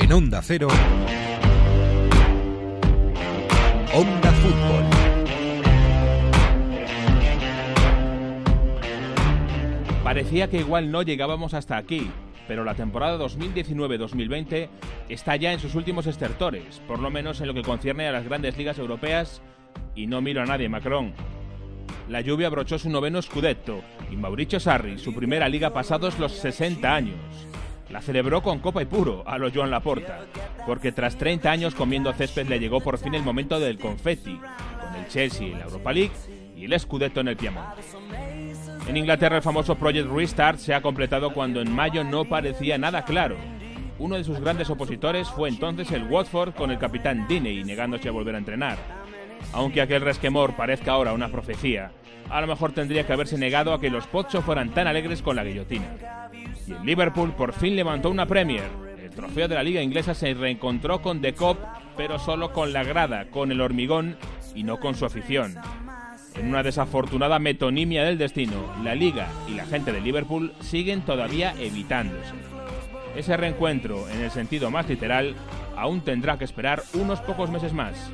[0.00, 0.68] En Onda Cero.
[3.92, 4.84] Onda Fútbol.
[10.04, 12.08] Parecía que igual no llegábamos hasta aquí,
[12.46, 14.68] pero la temporada 2019-2020
[15.08, 18.24] está ya en sus últimos estertores, por lo menos en lo que concierne a las
[18.24, 19.42] grandes ligas europeas,
[19.96, 21.12] y no miro a nadie, Macron.
[22.08, 26.94] La lluvia abrochó su noveno Scudetto y Mauricio Sarri su primera liga pasados los 60
[26.94, 27.48] años.
[27.90, 30.20] La celebró con copa y puro a lo Joan Laporta,
[30.66, 34.38] porque tras 30 años comiendo césped le llegó por fin el momento del confetti,
[34.80, 36.12] con el Chelsea en la Europa League
[36.54, 37.80] y el Scudetto en el Piemonte.
[38.86, 43.04] En Inglaterra el famoso Project Restart se ha completado cuando en mayo no parecía nada
[43.04, 43.36] claro.
[43.98, 48.12] Uno de sus grandes opositores fue entonces el Watford con el capitán Diney negándose a
[48.12, 48.78] volver a entrenar.
[49.52, 51.92] Aunque aquel resquemor parezca ahora una profecía,
[52.30, 55.36] a lo mejor tendría que haberse negado a que los Pocho fueran tan alegres con
[55.36, 56.27] la guillotina.
[56.68, 58.68] Y el Liverpool por fin levantó una Premier.
[59.02, 61.58] El trofeo de la liga inglesa se reencontró con The Cop,
[61.96, 64.18] pero solo con la grada, con el hormigón
[64.54, 65.54] y no con su afición.
[66.34, 71.54] En una desafortunada metonimia del destino, la liga y la gente de Liverpool siguen todavía
[71.58, 72.34] evitándose.
[73.16, 75.34] Ese reencuentro, en el sentido más literal,
[75.74, 78.10] aún tendrá que esperar unos pocos meses más.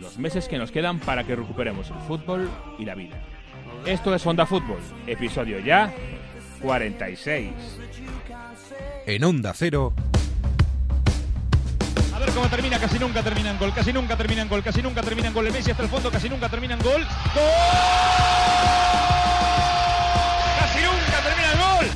[0.00, 3.22] Los meses que nos quedan para que recuperemos el fútbol y la vida.
[3.86, 5.94] Esto es Onda Fútbol, episodio ya
[6.64, 7.52] 46.
[9.06, 9.92] En Onda Cero.
[12.14, 14.80] A ver cómo termina, casi nunca termina en gol, casi nunca termina en gol, casi
[14.80, 15.46] nunca termina en gol.
[15.46, 17.02] El Messi hasta el fondo, casi nunca termina en gol.
[17.34, 17.42] ¡Gol!
[20.58, 21.86] ¡Casi nunca termina en gol!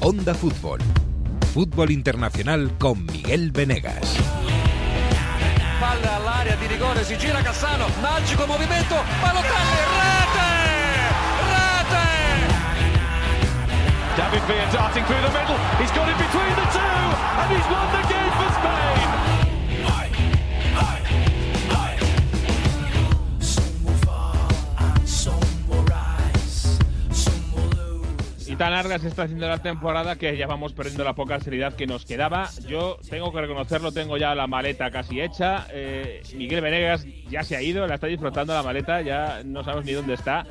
[0.00, 0.78] Onda Fútbol.
[1.52, 4.18] Fútbol internacional con Miguel Venegas.
[5.80, 10.01] Palla all'area di rigore, si gira Cassano, magico movimento, Balotelli,
[14.42, 15.56] Darting through the middle.
[15.78, 18.98] He's got it between the two, and he's won the game for Spain.
[28.48, 31.74] Y tan larga se está haciendo la temporada que ya vamos perdiendo la poca seriedad
[31.74, 32.50] que nos quedaba.
[32.66, 35.66] Yo tengo que reconocerlo, tengo ya la maleta casi hecha.
[35.70, 39.84] Eh, Miguel Venegas ya se ha ido, la está disfrutando la maleta, ya no sabemos
[39.86, 40.44] ni dónde está.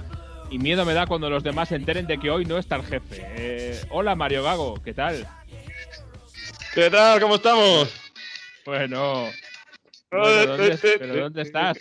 [0.52, 2.84] Y miedo me da cuando los demás se enteren de que hoy no está el
[2.84, 3.26] jefe.
[3.38, 5.26] Eh, hola Mario Gago, ¿qué tal?
[6.76, 7.22] ¿Qué tal?
[7.22, 7.90] ¿Cómo estamos?
[8.66, 9.30] Bueno,
[10.12, 11.78] bueno, ¿dónde, ¿pero dónde estás?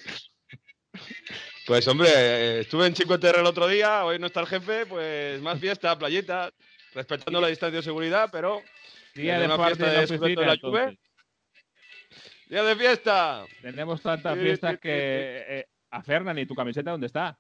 [1.67, 4.87] Pues hombre, eh, estuve en Chico Terra el otro día, hoy no está el jefe,
[4.87, 6.53] pues más fiesta, playita,
[6.95, 8.63] respetando la distancia de seguridad, pero
[9.17, 10.99] Día de una fiesta la de.
[12.49, 13.45] ¡Día de fiesta!
[13.63, 15.45] Tenemos tantas fiestas que...
[15.49, 17.37] eh, a Fernan, ¿y tu camiseta dónde está?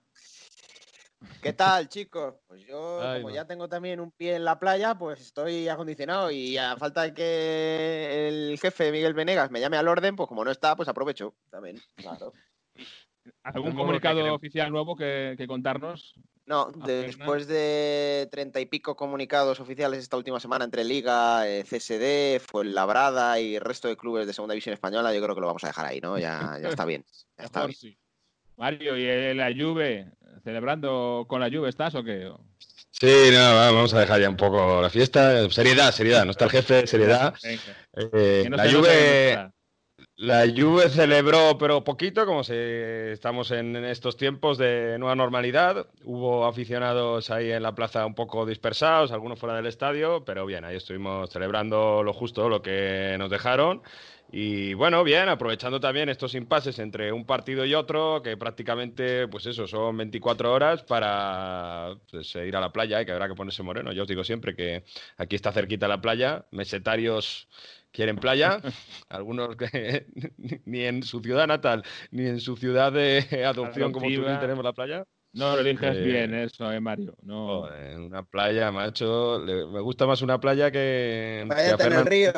[1.42, 2.34] ¿Qué tal, chicos?
[2.47, 6.31] Pues yo, Ay, como ya tengo también un pie en la playa, pues estoy acondicionado
[6.31, 10.44] y a falta de que el jefe Miguel Venegas me llame al orden, pues como
[10.44, 11.78] no está, pues aprovecho también.
[11.97, 12.32] Claro.
[13.42, 16.14] ¿Algún comunicado oficial nuevo que, que contarnos?
[16.47, 22.41] No, después de treinta y pico comunicados oficiales esta última semana entre Liga, eh, CSD,
[22.41, 25.62] Fuenlabrada y el resto de clubes de Segunda División Española, yo creo que lo vamos
[25.62, 26.19] a dejar ahí, ¿no?
[26.19, 27.04] Ya, ya está bien.
[27.38, 27.97] Ya está Mejor bien.
[28.60, 30.04] Mario, ¿y la Juve?
[30.44, 32.31] ¿Celebrando con la Juve estás o qué?
[32.91, 35.48] Sí, no, va, vamos a dejar ya un poco la fiesta.
[35.48, 37.32] Seriedad, seriedad, no está el jefe, seriedad.
[38.12, 39.50] Eh, no la Juve.
[40.16, 45.87] La Juve celebró, pero poquito, como si estamos en estos tiempos de nueva normalidad.
[46.04, 50.66] Hubo aficionados ahí en la plaza un poco dispersados, algunos fuera del estadio, pero bien,
[50.66, 53.81] ahí estuvimos celebrando lo justo, lo que nos dejaron.
[54.32, 59.46] Y bueno, bien, aprovechando también estos impases entre un partido y otro, que prácticamente, pues
[59.46, 63.64] eso, son 24 horas para pues, ir a la playa, y que habrá que ponerse
[63.64, 63.92] moreno.
[63.92, 64.84] Yo os digo siempre que
[65.16, 67.48] aquí está cerquita la playa, mesetarios
[67.91, 68.60] quieren playa,
[69.08, 70.06] algunos que
[70.64, 74.72] ni en su ciudad natal, ni en su ciudad de adopción como tú tenemos la
[74.72, 75.04] playa.
[75.32, 77.14] No lo eliges Eh, bien eso, eh, Mario.
[77.22, 77.62] No.
[77.62, 79.44] Joder, una playa, macho.
[79.44, 82.33] le- me gusta más una playa que, que Váyate a en el Fernando río.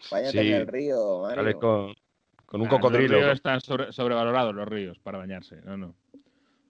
[0.00, 0.38] Sí.
[0.38, 1.58] en el río, Mario.
[1.60, 1.94] Con,
[2.46, 3.14] con un Ah, cocodrilo.
[3.14, 5.56] Los ríos están sobre- sobrevalorados, los ríos, para bañarse.
[5.64, 5.94] No, no.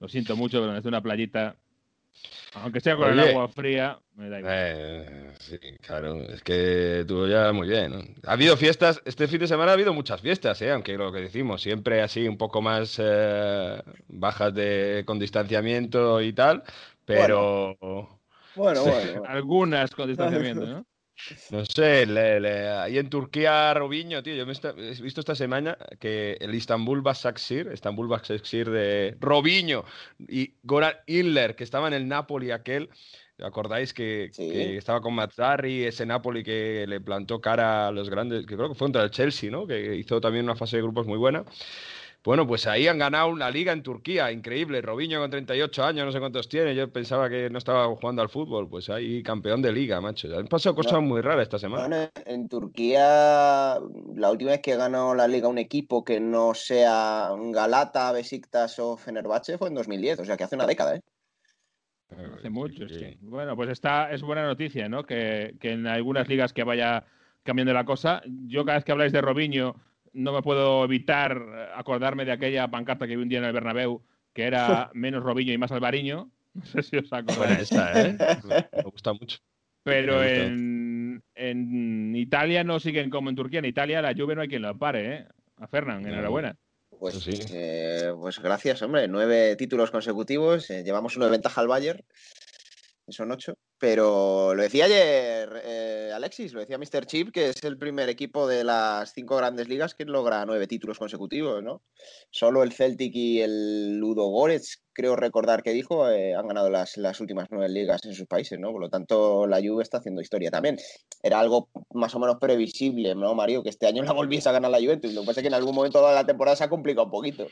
[0.01, 1.57] Lo siento mucho, pero desde una playita,
[2.55, 4.55] aunque sea con el agua fría, me da igual.
[4.57, 7.93] Eh, sí, claro, es que tú ya muy bien.
[7.93, 7.99] ¿no?
[8.27, 10.71] Ha habido fiestas, este fin de semana ha habido muchas fiestas, ¿eh?
[10.71, 16.33] aunque lo que decimos, siempre así un poco más eh, bajas de, con distanciamiento y
[16.33, 16.63] tal,
[17.05, 17.77] pero
[18.57, 18.83] bueno.
[18.85, 19.23] bueno.
[19.29, 20.87] Algunas con distanciamiento, ¿no?
[21.51, 25.77] No sé, le- le- ahí en Turquía, Robinho, tío, yo me he visto esta semana
[25.99, 29.85] que el Istanbul Basaksehir, Istanbul Basaksehir de Robinho
[30.19, 32.89] y Goran Iller, que estaba en el Napoli aquel,
[33.43, 34.51] ¿Acordáis que, Sí.
[34.51, 38.69] que estaba con Mazzarri, ese Napoli que le plantó cara a los grandes, que creo
[38.69, 39.67] que fue contra el Chelsea, ¿no?
[39.67, 41.43] Que hizo también una fase de grupos muy buena.
[42.23, 44.83] Bueno, pues ahí han ganado una liga en Turquía, increíble.
[44.83, 46.75] Robinho con 38 años, no sé cuántos tiene.
[46.75, 48.69] Yo pensaba que no estaba jugando al fútbol.
[48.69, 50.29] Pues ahí campeón de liga, macho.
[50.37, 51.01] Han pasado cosas No.
[51.01, 51.87] muy raras esta semana.
[51.87, 53.79] Bueno, en Turquía,
[54.15, 58.99] la última vez que ganó la liga un equipo que no sea Galata, Besiktas o
[58.99, 61.01] Fenerbahce fue en 2010, o sea que hace una década, ¿eh?
[62.37, 63.17] Hace mucho, sí.
[63.21, 65.05] Bueno, pues está, es buena noticia, ¿no?
[65.05, 67.05] Que, que en algunas ligas que vaya
[67.45, 68.21] cambiando la cosa.
[68.27, 69.77] Yo cada vez que habláis de Robinho
[70.13, 73.53] no me puedo evitar eh, acordarme de aquella pancarta que vi un día en el
[73.53, 74.03] Bernabéu
[74.33, 76.31] que era menos Robinho y más Alvariño.
[76.53, 77.61] No sé si os acordáis.
[77.71, 78.17] esta, ¿eh?
[78.77, 79.39] Me gusta mucho.
[79.85, 83.61] Pero en, en Italia no siguen como en Turquía.
[83.61, 85.27] En Italia la Juve no hay quien la pare, ¿eh?
[85.59, 86.57] A Fernán, enhorabuena.
[86.99, 87.39] Pues, sí.
[87.53, 89.07] eh, pues gracias, hombre.
[89.07, 90.69] Nueve títulos consecutivos.
[90.71, 92.03] eh, llevamos uno de ventaja al Bayern.
[93.11, 93.55] Son ocho.
[93.79, 97.07] Pero lo decía ayer eh, Alexis, lo decía Mr.
[97.07, 100.99] Chip, que es el primer equipo de las cinco grandes ligas que logra nueve títulos
[100.99, 101.83] consecutivos, ¿no?
[102.31, 106.97] Solo el Celtic y el Ludo Goretz, creo recordar que dijo, eh, han ganado las,
[106.99, 108.71] las últimas nueve ligas en sus países, ¿no?
[108.71, 110.77] Por lo tanto, la Juve está haciendo historia también.
[111.23, 113.63] Era algo más o menos previsible, ¿no, Mario?
[113.63, 115.15] Que este año la volviese a ganar la Juventus.
[115.15, 117.13] Lo que pasa es que en algún momento de la temporada se ha complicado un
[117.13, 117.47] poquito.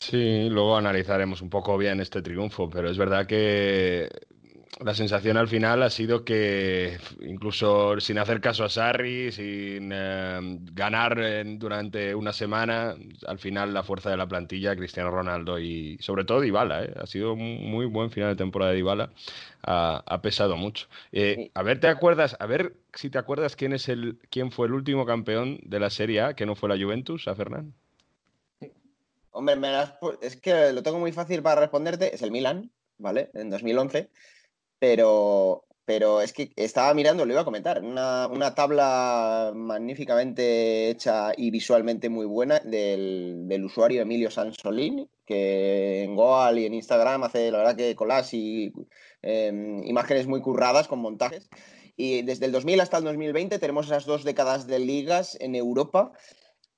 [0.00, 4.08] Sí, luego analizaremos un poco bien este triunfo, pero es verdad que
[4.78, 10.38] la sensación al final ha sido que incluso sin hacer caso a Sarri, sin eh,
[10.72, 12.94] ganar en- durante una semana,
[13.26, 16.94] al final la fuerza de la plantilla, Cristiano Ronaldo y sobre todo Dybala, ¿eh?
[16.98, 19.10] ha sido un muy buen final de temporada de Dybala,
[19.62, 20.86] ha, ha pesado mucho.
[21.12, 22.36] Eh, a ver, ¿te acuerdas?
[22.40, 25.90] A ver si te acuerdas quién es el, quién fue el último campeón de la
[25.90, 27.74] Serie A que no fue la Juventus, a Fernán.
[29.32, 29.72] Hombre, me
[30.22, 32.14] es que lo tengo muy fácil para responderte.
[32.14, 33.30] Es el Milan, ¿vale?
[33.34, 34.10] En 2011.
[34.80, 41.32] Pero, pero es que estaba mirando, lo iba a comentar, una, una tabla magníficamente hecha
[41.36, 47.22] y visualmente muy buena del, del usuario Emilio Sansolini, que en Goal y en Instagram
[47.22, 48.72] hace, la verdad, que collage y
[49.22, 49.52] eh,
[49.84, 51.48] imágenes muy curradas con montajes.
[51.96, 56.12] Y desde el 2000 hasta el 2020 tenemos esas dos décadas de ligas en Europa.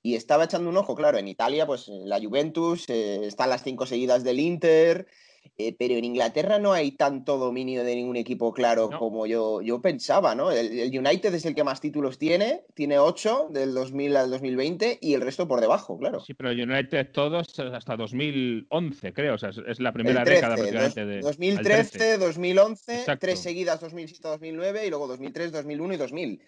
[0.01, 3.85] Y estaba echando un ojo, claro, en Italia, pues la Juventus, eh, están las cinco
[3.85, 5.07] seguidas del Inter,
[5.57, 8.97] eh, pero en Inglaterra no hay tanto dominio de ningún equipo claro No.
[8.99, 10.51] como yo, yo pensaba, ¿no?
[10.51, 14.97] El, el United es el que más títulos tiene, tiene ocho del 2000 al 2020
[15.01, 16.19] y el resto por debajo, claro.
[16.21, 19.35] Sí, pero el United todos hasta 2011, creo.
[19.35, 21.15] O sea, es, es la primera El 13, década prácticamente dos- de.
[21.15, 22.17] al 2013, 13.
[22.17, 23.19] 2011, Exacto.
[23.21, 26.41] tres seguidas 2007-2009 y luego 2003, 2001 y 2000.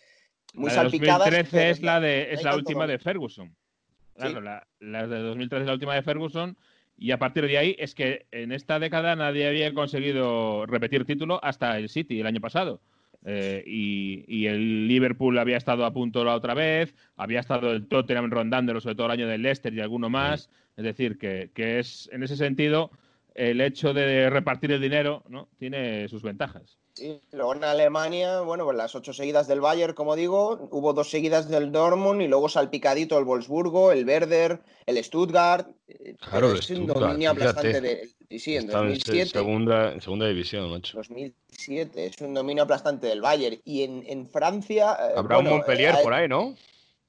[0.53, 1.19] Muy la de salpicadas.
[1.29, 3.55] 2013 pero es la, de, es la última de Ferguson.
[4.15, 4.45] Claro, Sí.
[4.45, 6.57] la, la de 2013 es la última de Ferguson.
[6.97, 11.43] Y a partir de ahí es que en esta década nadie había conseguido repetir título
[11.43, 12.81] hasta el City el año pasado.
[13.25, 17.87] Eh, y, y el Liverpool había estado a punto la otra vez, había estado el
[17.87, 20.49] Tottenham rondándolo, sobre todo el año del Leicester y alguno más.
[20.77, 22.91] Es decir, que, que es en ese sentido
[23.33, 25.49] el hecho de repartir el dinero ¿no?
[25.57, 26.79] tiene sus ventajas.
[26.95, 31.09] Sí, luego en Alemania, bueno, pues las ocho seguidas del Bayern, como digo, hubo dos
[31.09, 35.67] seguidas del Dortmund y luego salpicadito el Wolfsburgo, el Werder, el Stuttgart.
[35.89, 38.09] eh, Claro, el es un dominio aplastante de.
[38.39, 39.25] sí, en Está en 2007.
[39.29, 40.95] segunda, en segunda división, macho.
[40.97, 43.59] 2007, es un dominio aplastante del Bayern.
[43.65, 44.97] Y en, en Francia.
[44.97, 46.55] eh, Habrá bueno, un Montpellier eh, por ahí, ¿no?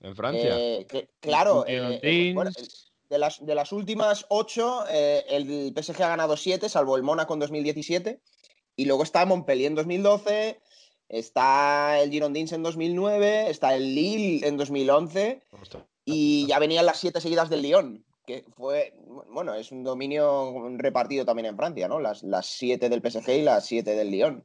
[0.00, 0.56] En Francia.
[0.58, 2.50] eh, que- claro, eh, bueno,
[3.08, 7.38] de las, de las últimas ocho, el PSG ha ganado siete, salvo el Mónaco en
[7.40, 8.20] 2017.
[8.76, 10.60] Y luego está Montpellier en 2012,
[11.08, 15.42] está el Girondins en 2009, está el Lille en 2011
[16.04, 18.94] y ya venían las siete seguidas del Lyon, que fue,
[19.30, 22.00] bueno, es un dominio repartido también en Francia, ¿no?
[22.00, 24.44] Las, las siete del PSG y las siete del Lyon.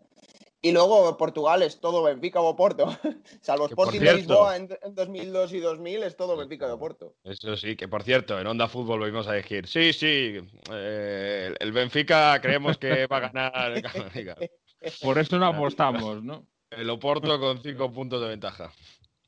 [0.64, 2.86] Y luego Portugal es todo Benfica o Oporto,
[3.42, 6.72] salvo Que, por Sporting de Lisboa en, en 2002 y 2000 es todo Benfica y
[6.72, 7.16] Oporto.
[7.24, 10.38] Eso sí, que por cierto, en Onda Fútbol volvimos a decir, sí, sí,
[10.72, 14.52] eh, el Benfica creemos que va a ganar el de.
[15.02, 16.48] Por eso no apostamos, ¿no?
[16.72, 18.72] el Oporto con cinco puntos de ventaja.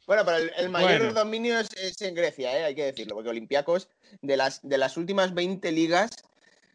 [0.08, 1.14] Bueno, pero el, el mayor Bueno.
[1.14, 2.64] dominio es, es en Grecia, ¿eh?
[2.64, 3.90] hay que decirlo, porque Olympiacos,
[4.22, 6.12] de las, de las últimas 20 ligas,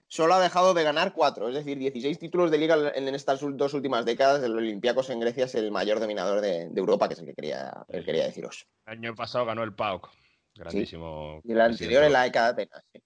[0.09, 3.41] solo ha dejado de ganar 4, es decir, 16 títulos de liga en, en estas
[3.41, 4.43] dos últimas décadas.
[4.43, 7.35] El Olympiacos en Grecia es el mayor dominador de, de Europa, que es el que
[7.35, 8.67] quería, el que quería deciros.
[8.87, 10.11] El año pasado ganó el PAOK.
[10.57, 11.41] Grandísimo.
[11.45, 12.85] Y el anterior en la década de Atenas.
[12.93, 13.01] sí.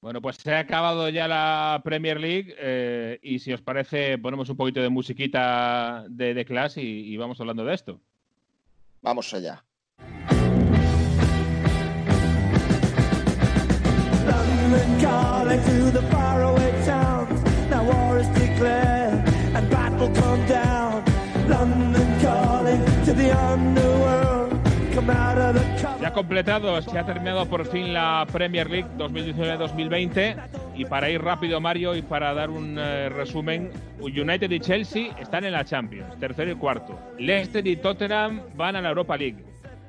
[0.00, 4.48] Bueno, pues se ha acabado ya la Premier League eh, y si os parece ponemos
[4.48, 8.00] un poquito de musiquita de, de Clash y, y vamos hablando de esto.
[9.02, 9.64] Vamos allá.
[25.98, 30.36] Se ha completado, se ha terminado por fin la Premier League 2019-2020
[30.74, 35.44] y para ir rápido Mario y para dar un eh, resumen, United y Chelsea están
[35.44, 36.98] en la Champions, tercero y cuarto.
[37.18, 39.44] Leicester y Tottenham van a la Europa League,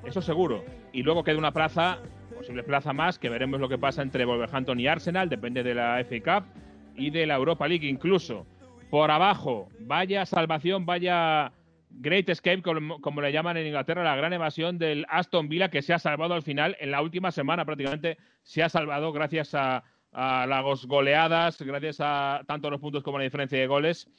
[0.06, 0.64] eso seguro.
[0.94, 2.00] Y luego queda una plaza,
[2.36, 6.04] posible plaza más, que veremos lo que pasa entre Wolverhampton y Arsenal, depende de la
[6.04, 6.50] FA Cup
[6.96, 8.46] y de la Europa League incluso.
[8.90, 11.52] Por abajo, vaya salvación, vaya
[11.90, 15.94] Great Escape, como, le llaman en Inglaterra, la gran evasión del Aston Villa que se
[15.94, 20.86] ha salvado al final, en la última semana prácticamente se ha salvado gracias a, las
[20.86, 24.10] goleadas, gracias a tanto los puntos como la diferencia de goles.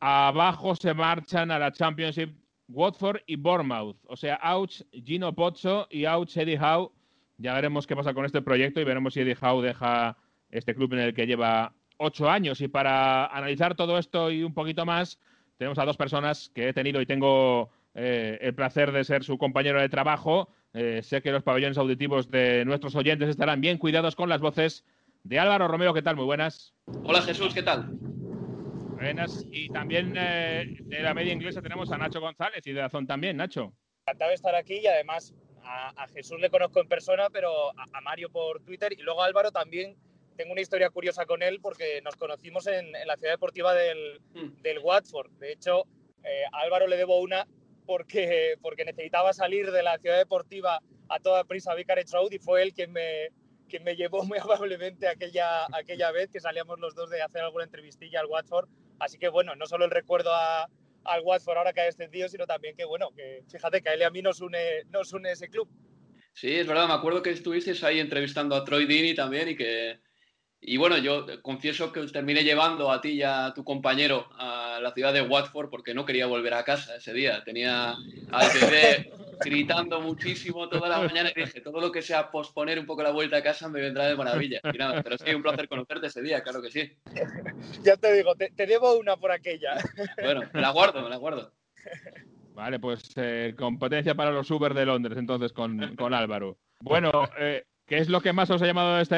[0.00, 2.34] Abajo se marchan a la Championship
[2.68, 3.96] Watford y Bournemouth.
[4.06, 6.90] O sea, ouch Gino Pozzo y ouch Eddie Howe.
[7.38, 10.16] Ya veremos qué pasa con este proyecto y veremos si Eddie Howe deja
[10.50, 12.60] este club en el que lleva ocho años.
[12.60, 15.18] Y para analizar todo esto y un poquito más,
[15.62, 19.38] tenemos a dos personas que he tenido y tengo eh, el placer de ser su
[19.38, 20.48] compañero de trabajo.
[20.74, 24.84] Eh, sé que los pabellones auditivos de nuestros oyentes estarán bien cuidados con las voces
[25.22, 25.94] de Álvaro Romero.
[25.94, 26.16] ¿Qué tal?
[26.16, 26.74] Muy buenas.
[27.04, 27.90] Hola Jesús, ¿qué tal?
[27.92, 29.46] Buenas.
[29.52, 33.36] Y también eh, de la media inglesa tenemos a Nacho González y de Azón también.
[33.36, 33.72] Nacho.
[34.04, 38.30] Encantado de estar aquí y además a, Jesús le conozco en persona, pero a, Mario
[38.30, 39.96] por Twitter y luego a Álvaro también
[40.36, 44.62] tengo una historia curiosa con él porque nos conocimos en, la ciudad deportiva del, mm.
[44.62, 45.30] del Watford.
[45.38, 45.86] De hecho,
[46.24, 47.46] eh, a Álvaro le debo una
[47.86, 52.38] porque, porque necesitaba salir de la ciudad deportiva a toda prisa a Vicarage Road y
[52.38, 53.28] fue él quien me,
[53.68, 57.64] quien me llevó muy amablemente aquella, aquella vez que salíamos los dos de hacer alguna
[57.64, 58.68] entrevistilla al Watford.
[58.98, 62.76] Así que bueno, no solo el recuerdo al Watford ahora que ha descendido, sino también
[62.76, 65.48] que bueno, que fíjate que a él y a mí nos une, nos une ese
[65.48, 65.68] club.
[66.34, 70.00] Sí, es verdad, me acuerdo que estuvisteis ahí entrevistando a Troy Dini también y que,
[70.64, 74.78] y bueno, yo confieso que os terminé llevando a ti y a tu compañero a
[74.80, 77.42] la ciudad de Watford porque no quería volver a casa ese día.
[77.42, 77.96] Tenía
[78.30, 79.10] al bebé
[79.44, 83.10] gritando muchísimo toda la mañana y dije, todo lo que sea posponer un poco la
[83.10, 84.60] vuelta a casa me vendrá de maravilla.
[84.72, 86.92] Y nada, pero sí, un placer conocerte ese día, claro que sí.
[87.82, 89.74] Ya te digo, te, debo una por aquella.
[90.22, 91.52] Bueno, me la guardo, me la guardo.
[92.54, 96.58] Vale, pues eh, competencia para los Uber de Londres entonces con, con Álvaro.
[96.80, 99.16] Bueno, eh, ¿Qué es lo que más os ha llamado este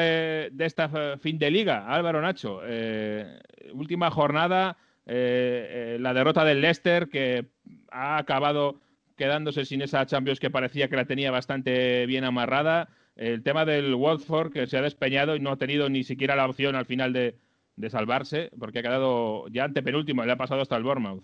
[0.51, 2.59] de esta fin de liga, Álvaro Nacho?
[2.65, 3.39] Eh,
[3.71, 7.45] última jornada, eh, eh, la derrota del Leicester, que
[7.89, 8.81] ha acabado
[9.15, 12.89] quedándose sin esa Champions que parecía que la tenía bastante bien amarrada.
[13.15, 16.45] El tema del Watford, que se ha despeñado y no ha tenido ni siquiera la
[16.45, 17.37] opción al final de,
[17.77, 21.23] de salvarse, porque ha quedado ya antepenúltimo, le ha pasado hasta el Bournemouth.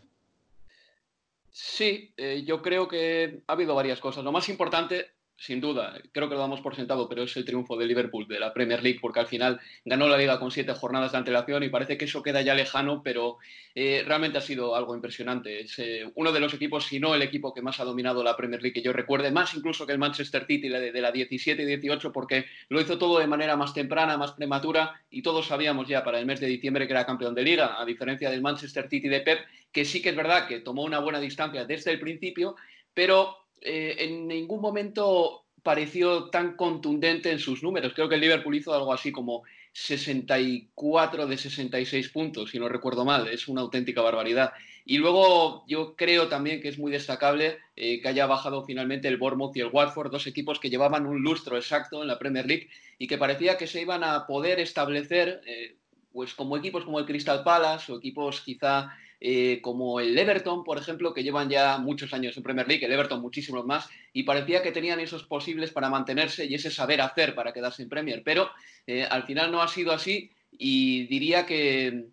[1.50, 2.14] Sí,
[2.46, 4.24] yo creo que ha habido varias cosas.
[4.24, 5.08] Lo más importante
[5.42, 8.40] sin duda, creo que lo damos por sentado, pero es el triunfo de Liverpool de
[8.40, 11.70] la Premier League, porque al final ganó la liga con siete jornadas de antelación y
[11.70, 13.40] parece que eso queda ya lejano, pero
[13.74, 15.62] eh, realmente ha sido algo impresionante.
[15.62, 18.38] Es eh, uno de los equipos, si no el equipo que más ha dominado la
[18.38, 21.64] Premier League que yo recuerde, más incluso que el Manchester City de, de la 17
[21.64, 25.88] y 18, porque lo hizo todo de manera más temprana, más prematura, y todos sabíamos
[25.88, 28.88] ya para el mes de diciembre que era campeón de liga, a diferencia del Manchester
[28.88, 29.40] City de Pep,
[29.72, 32.56] que sí que es verdad que tomó una buena distancia desde el principio,
[32.94, 37.94] pero eh, en ningún momento pareció tan contundente en sus números.
[37.94, 43.06] Creo que el Liverpool hizo algo así como 64 de 66 puntos, si no recuerdo
[43.06, 43.28] mal.
[43.28, 44.52] Es una auténtica barbaridad.
[44.84, 49.18] Y luego yo creo también que es muy destacable eh, que haya bajado finalmente el
[49.18, 52.70] Bournemouth y el Watford, dos equipos que llevaban un lustro exacto en la Premier League
[52.98, 55.76] y que parecía que se iban a poder establecer eh,
[56.12, 58.92] pues como equipos como el Crystal Palace o equipos quizá
[59.24, 62.92] eh, como el Everton, por ejemplo, que llevan ya muchos años en Premier League, el
[62.92, 67.36] Everton muchísimos más, y parecía que tenían esos posibles para mantenerse y ese saber hacer
[67.36, 68.50] para quedarse en Premier, pero
[68.88, 72.08] eh, al final no ha sido así y diría que,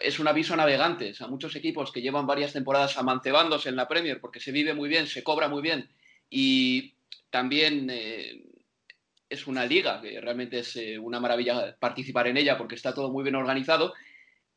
[0.00, 3.86] es un aviso a navegantes, a muchos equipos que llevan varias temporadas amancebándose en la
[3.86, 5.90] Premier porque se vive muy bien, se cobra muy bien
[6.30, 6.94] y
[7.28, 7.90] también...
[7.90, 8.44] Eh,
[9.30, 13.22] es una liga que realmente es una maravilla participar en ella porque está todo muy
[13.22, 13.92] bien organizado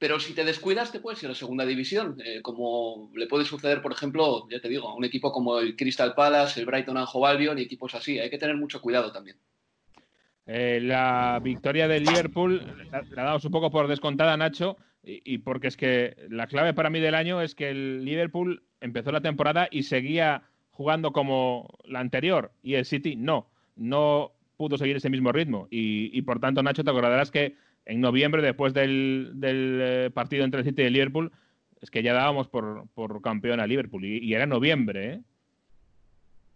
[0.02, 3.46] pero si te descuidas te puedes ir a la segunda división, eh, como le puede
[3.46, 6.98] suceder, por ejemplo, ya te digo, a un equipo como el Crystal Palace, el Brighton
[6.98, 8.18] and Albion y equipos así.
[8.18, 9.38] Hay que tener mucho cuidado también.
[10.48, 15.68] Eh, la victoria del Liverpool la, ha dado un poco por descontada, Nacho, y, porque
[15.68, 19.68] es que la clave para mí del año es que el Liverpool empezó la temporada
[19.70, 20.42] y seguía
[20.72, 25.68] jugando como la anterior, y el City no, no pudo seguir ese mismo ritmo.
[25.70, 27.56] Y, y por tanto, Nacho, te acordarás que
[27.86, 31.32] en noviembre, después del, eh, partido entre el City y el Liverpool,
[31.82, 35.14] es que ya dábamos por, campeón a Liverpool y, era noviembre.
[35.14, 35.22] ¿eh?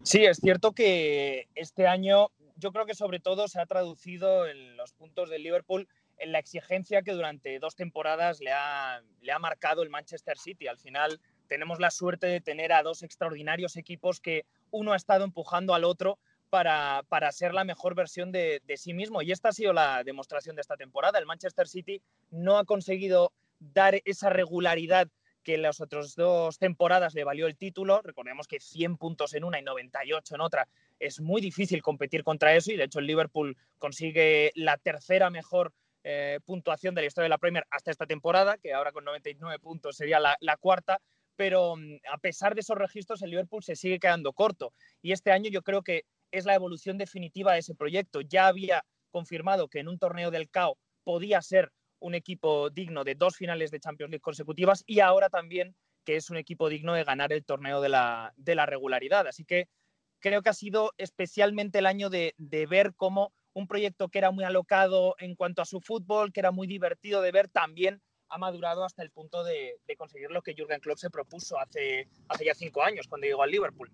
[0.03, 4.77] Sí, es cierto que este año yo creo que sobre todo se ha traducido en
[4.77, 9.39] los puntos del Liverpool en la exigencia que durante dos temporadas le ha, le ha
[9.39, 10.67] marcado el Manchester City.
[10.67, 15.25] Al final, tenemos la suerte de tener a dos extraordinarios equipos que uno ha estado
[15.25, 16.17] empujando al otro
[16.55, 19.21] para, para ser la mejor versión de, de, sí mismo.
[19.21, 21.19] Y esta ha sido la demostración de esta temporada.
[21.19, 25.09] El Manchester City no ha conseguido dar esa regularidad
[25.43, 28.01] que en las otras dos temporadas le valió el título.
[28.01, 32.55] Recordemos que 100 puntos en una y 98 en otra es muy difícil competir contra
[32.55, 35.73] eso y de hecho el Liverpool consigue la tercera mejor
[36.05, 39.59] eh, puntuación de la historia de la Premier hasta esta temporada, que ahora con 99
[39.59, 41.01] puntos sería la, cuarta,
[41.35, 44.71] pero mm, a pesar de esos registros el Liverpool se sigue quedando corto
[45.01, 48.21] y este año yo creo que es la evolución definitiva de ese proyecto.
[48.21, 53.15] Ya había confirmado que en un torneo del CAO podía ser un equipo digno de
[53.15, 57.03] dos finales de Champions League consecutivas y ahora también que es un equipo digno de
[57.03, 58.33] ganar el torneo de la,
[58.65, 59.27] regularidad.
[59.27, 59.67] Así que
[60.19, 62.35] creo que ha sido especialmente el año de,
[62.69, 66.51] ver cómo un proyecto que era muy alocado en cuanto a su fútbol, que era
[66.51, 70.53] muy divertido de ver, también ha madurado hasta el punto de, de conseguir lo que
[70.53, 73.91] Jürgen Klopp se propuso hace, hace ya cinco años, cuando llegó al Liverpool.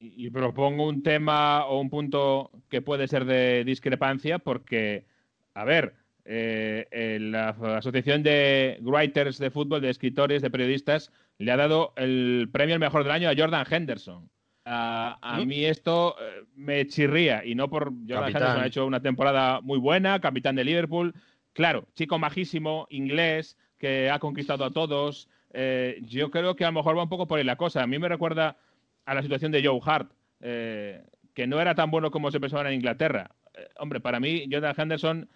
[0.00, 5.06] Y, propongo un tema o un punto que puede ser de discrepancia, porque,
[5.54, 11.56] a ver, eh, la Asociación de Writers de Fútbol, de escritores, de periodistas, le ha
[11.56, 14.30] dado el premio al mejor del año a Jordan Henderson.
[14.64, 18.42] A, a mí esto eh, me chirría, y no por Jordan capitán.
[18.42, 21.14] Henderson, ha hecho una temporada muy buena, capitán de Liverpool.
[21.54, 25.28] Claro, chico majísimo, inglés, que ha conquistado a todos.
[25.54, 27.82] Eh, yo creo que a lo mejor va un poco por ahí la cosa.
[27.82, 28.58] A mí me recuerda
[29.08, 31.02] a la situación de Joe Hart, eh,
[31.34, 33.30] que no era tan bueno como se pensaba en Inglaterra.
[33.78, 35.28] hombre, para mí, Jordan Henderson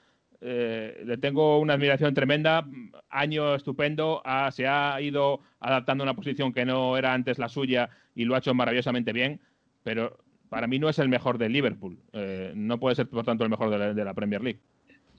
[0.44, 2.66] eh, le tengo una admiración tremenda,
[3.08, 7.90] año estupendo, se ha ido adaptando a una posición que no era antes la suya
[8.16, 9.40] y lo ha hecho maravillosamente bien,
[9.84, 13.44] pero para mí no es el mejor de Liverpool, eh, no puede ser por tanto
[13.44, 14.60] el mejor de la, de la Premier League.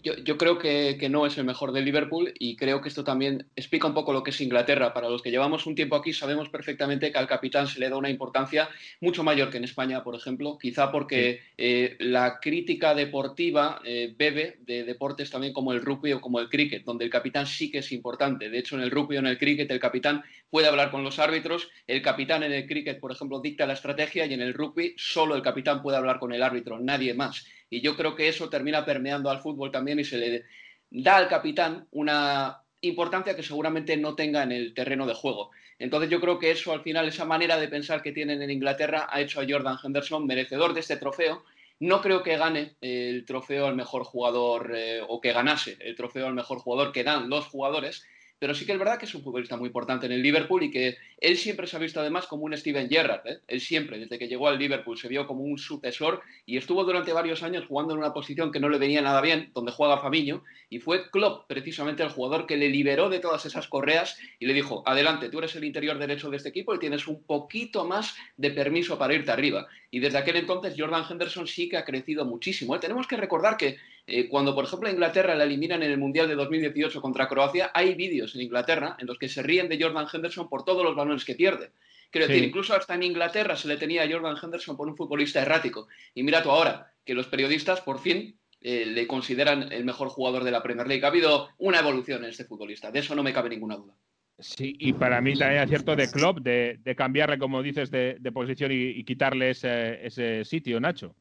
[0.03, 3.05] Yo, yo, creo que, que, no es el mejor de Liverpool y creo que esto
[3.05, 4.93] también explica un poco lo que es Inglaterra.
[4.93, 7.95] Para los que llevamos un tiempo aquí sabemos perfectamente que al capitán se le da
[7.95, 8.67] una importancia
[8.99, 11.53] mucho mayor que en España, por ejemplo, quizá porque sí.
[11.57, 16.49] eh, la crítica deportiva eh, bebe de deportes también como el rugby o como el
[16.49, 18.49] cricket, donde el capitán sí que es importante.
[18.49, 21.17] De hecho, en el rugby o en el cricket el capitán puede hablar con los
[21.17, 24.93] árbitros, el capitán en el cricket, por ejemplo, dicta la estrategia y en el rugby
[24.97, 27.45] solo el capitán puede hablar con el árbitro, nadie más.
[27.73, 30.45] Y yo creo que eso termina permeando al fútbol también y se le
[30.91, 35.49] da al capitán una importancia que seguramente no tenga en el terreno de juego.
[35.79, 39.07] Entonces yo creo que eso al final, esa manera de pensar que tienen en Inglaterra
[39.09, 41.43] ha hecho a Jordan Henderson merecedor de este trofeo.
[41.79, 46.27] No creo que gane el trofeo al mejor jugador eh, o que ganase el trofeo
[46.27, 48.05] al mejor jugador que dan los jugadores,
[48.43, 50.69] pero sí que es verdad que es un futbolista muy importante en el Liverpool y
[50.69, 53.25] que él siempre se ha visto además como un Steven Gerrard.
[53.25, 53.39] ¿eh?
[53.47, 57.13] Él siempre, desde que llegó al Liverpool, se vio como un sucesor y estuvo durante
[57.13, 60.43] varios años jugando en una posición que no le venía nada bien, donde juega Famiño,
[60.69, 64.53] y fue Klopp precisamente el jugador que le liberó de todas esas correas y le
[64.53, 68.13] dijo, adelante, tú eres el interior derecho de este equipo y tienes un poquito más
[68.35, 69.67] de permiso para irte arriba.
[69.89, 72.75] Y desde aquel entonces Jordan Henderson sí que ha crecido muchísimo.
[72.75, 72.79] ¿eh?
[72.79, 76.27] Tenemos que recordar que eh, cuando, por ejemplo, a Inglaterra la eliminan en el Mundial
[76.27, 80.07] de 2018 contra Croacia, hay vídeos en Inglaterra en los que se ríen de Jordan
[80.11, 81.71] Henderson por todos los balones que pierde.
[82.11, 82.33] Quiero sí.
[82.33, 85.87] decir, incluso hasta en Inglaterra se le tenía a Jordan Henderson por un futbolista errático.
[86.13, 90.43] Y mira tú ahora, que los periodistas por fin eh, le consideran el mejor jugador
[90.43, 91.03] de la Premier League.
[91.03, 93.95] Ha habido una evolución en este futbolista, de eso no me cabe ninguna duda.
[94.39, 98.17] Sí, y para mí también es cierto de Klopp, de, de cambiarle, como dices, de,
[98.19, 101.15] de posición y, y, quitarle ese, ese sitio, Nacho.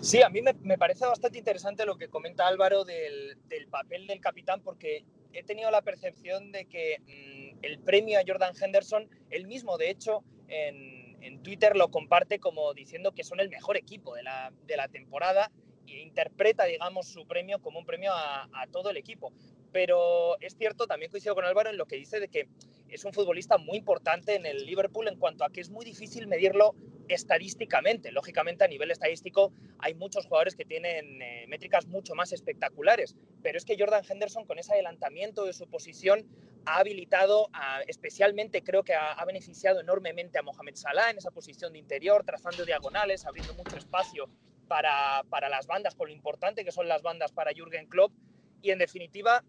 [0.00, 3.36] Sí, a mí me, parece bastante interesante lo que comenta Álvaro del,
[3.70, 8.54] papel del capitán, porque he tenido la percepción de que mmm, el premio a Jordan
[8.60, 10.96] Henderson, él mismo, de hecho, en,
[11.42, 15.50] Twitter lo comparte como diciendo que son el mejor equipo de la, temporada
[15.86, 19.32] e interpreta, digamos, su premio como un premio a, todo el equipo.
[19.72, 22.48] Pero es cierto, también coincido con Álvaro en lo que dice de que
[22.88, 26.26] es un futbolista muy importante en el Liverpool en cuanto a que es muy difícil
[26.26, 26.74] medirlo
[27.08, 28.12] estadísticamente.
[28.12, 33.58] Lógicamente, a nivel estadístico, hay muchos jugadores que tienen eh, métricas mucho más espectaculares, pero
[33.58, 36.26] es que Jordan Henderson, con ese adelantamiento de su posición,
[36.66, 37.48] ha habilitado,
[37.86, 42.64] especialmente creo que ha, beneficiado enormemente a Mohamed Salah en esa posición de interior, trazando
[42.66, 44.28] diagonales, abriendo mucho espacio
[44.66, 48.12] para, para las bandas, por lo importante que son las bandas para Jürgen Klopp.
[48.62, 49.44] Y en definitiva,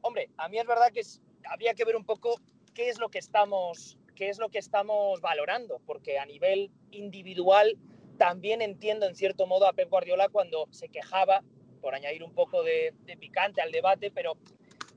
[0.00, 2.40] hombre, a mí es verdad que es, habría que ver un poco
[2.74, 7.78] qué es lo que estamos qué es lo que estamos valorando, porque a nivel individual
[8.18, 11.42] también entiendo en cierto modo a Pep Guardiola cuando se quejaba,
[11.80, 14.36] por añadir un poco de, de picante al debate, pero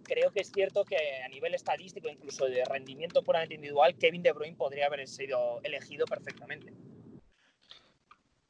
[0.03, 4.31] creo que es cierto que a nivel estadístico, incluso de rendimiento puramente individual, Kevin De
[4.31, 6.71] Bruyne podría haber sido elegido perfectamente.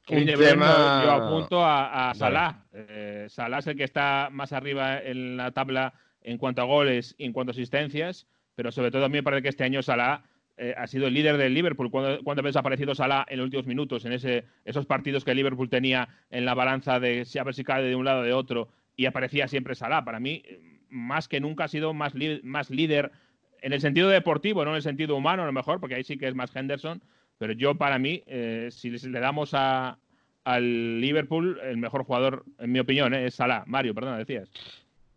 [0.08, 1.02] Bruyne tema...
[1.04, 2.64] yo apunto a, a Salah.
[2.72, 7.14] Eh, Salah es el que está más arriba en la tabla en cuanto a goles
[7.18, 9.82] y en cuanto a asistencias pero sobre todo a mí me parece que este año
[9.82, 10.24] Salah
[10.56, 11.90] eh, ha sido el líder del Liverpool.
[11.90, 15.36] Cuando, cuando ha desaparecido Salah en los últimos minutos, en ese, esos partidos que el
[15.36, 18.24] Liverpool tenía en la balanza de si a ver si cae de un lado o
[18.24, 20.04] de otro, y aparecía siempre Salah.
[20.04, 20.42] Para mí,
[20.88, 23.12] más que nunca ha sido más, más líder
[23.60, 26.16] en el sentido deportivo, no en el sentido humano, a lo mejor, porque ahí sí
[26.16, 27.02] que es más Henderson.
[27.38, 29.98] Pero yo, para mí, eh, si le damos a,
[30.44, 33.26] al Liverpool, el mejor jugador, en mi opinión, ¿eh?
[33.26, 33.64] es Salah.
[33.66, 34.48] Mario, perdona, decías.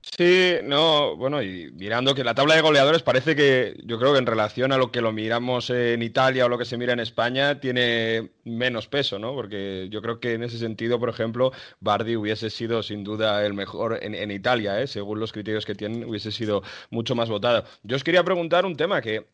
[0.02, 4.20] Sí, no, bueno, y mirando que la tabla de goleadores parece que yo creo que
[4.20, 7.02] en relación a lo que lo miramos en Italia o lo que se mira en
[7.02, 9.34] España tiene menos peso, ¿no?
[9.34, 11.52] Porque yo creo que en ese sentido, por ejemplo,
[11.82, 14.88] Bardi hubiese sido sin duda el mejor en, Italia, ¿eh?
[14.88, 17.66] según los criterios que tienen, hubiese sido mucho más votado.
[17.84, 19.26] Yo os quería preguntar un tema que, eh,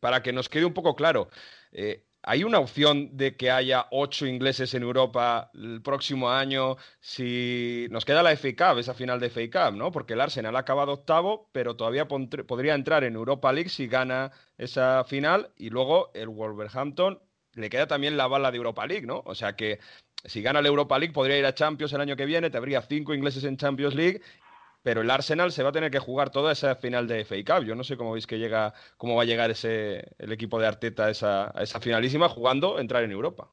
[0.00, 1.30] para que nos quede un poco claro,
[1.72, 7.86] eh, ¿Hay una opción de que haya ocho ingleses en Europa el próximo año si
[7.90, 9.90] nos queda la FA Cup, esa final de FA Cup, ¿no?
[9.90, 14.32] Porque el Arsenal ha acabado octavo, pero todavía podría entrar en Europa League si gana
[14.58, 17.20] esa final y luego el Wolverhampton
[17.54, 19.22] le queda también la bala de Europa League, ¿no?
[19.24, 19.78] O sea que
[20.24, 22.82] si gana la Europa League podría ir a Champions el año que viene, te habría
[22.82, 24.20] cinco ingleses en Champions League
[24.82, 27.66] pero el Arsenal se va a tener que jugar toda esa final de FA Cup.
[27.66, 30.66] Yo no sé cómo veis que llega, cómo va a llegar ese, el equipo de
[30.66, 33.50] Arteta a esa, finalísima jugando entrar en Europa.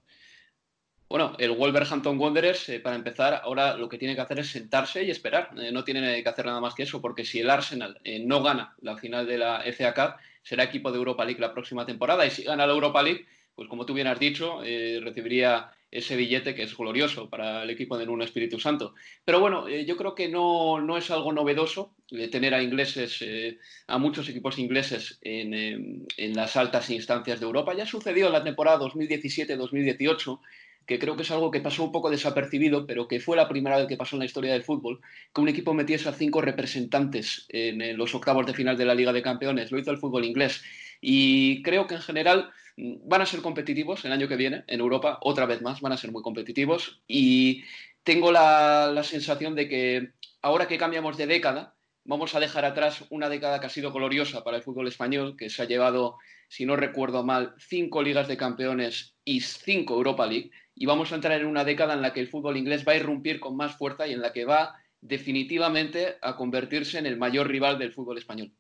[1.10, 5.04] Bueno, el Wolverhampton Wanderers, eh, para empezar, ahora lo que tiene que hacer es sentarse
[5.04, 5.52] y esperar.
[5.58, 8.44] Eh, no tiene que hacer nada más que eso, porque si el Arsenal eh, no
[8.44, 12.26] gana la final de la FA Cup, será equipo de Europa League la próxima temporada.
[12.26, 16.54] Y si gana la Europa League, pues como tú bien has dicho, recibiría ese billete
[16.54, 18.94] que es glorioso para el equipo de Nuno Espíritu Santo.
[19.24, 23.22] Pero bueno, eh, yo creo que no, no, es algo novedoso eh, tener a ingleses,
[23.22, 27.74] eh, a muchos equipos ingleses en, en, las altas instancias de Europa.
[27.76, 30.40] Ya sucedió en la temporada 2017-2018
[30.86, 33.78] que creo que es algo que pasó un poco desapercibido, pero que fue la primera
[33.78, 35.02] vez que pasó en la historia del fútbol,
[35.36, 39.12] que un equipo metiese a cinco representantes en los octavos de final de la Liga
[39.12, 39.70] de Campeones.
[39.70, 40.64] Lo hizo el fútbol inglés.
[41.02, 45.18] Y creo que en general van a ser competitivos el año que viene en Europa,
[45.22, 47.64] otra vez más, van a ser muy competitivos y
[48.04, 53.30] tengo la, sensación de que ahora que cambiamos de década, vamos a dejar atrás una
[53.30, 56.76] década que ha sido gloriosa para el fútbol español, que se ha llevado, si no
[56.76, 61.48] recuerdo mal, cinco ligas de campeones y cinco Europa League, y vamos a entrar en
[61.48, 64.14] una década en la que el fútbol inglés va a irrumpir con más fuerza y
[64.14, 68.54] en la que va definitivamente a convertirse en el mayor rival del fútbol español.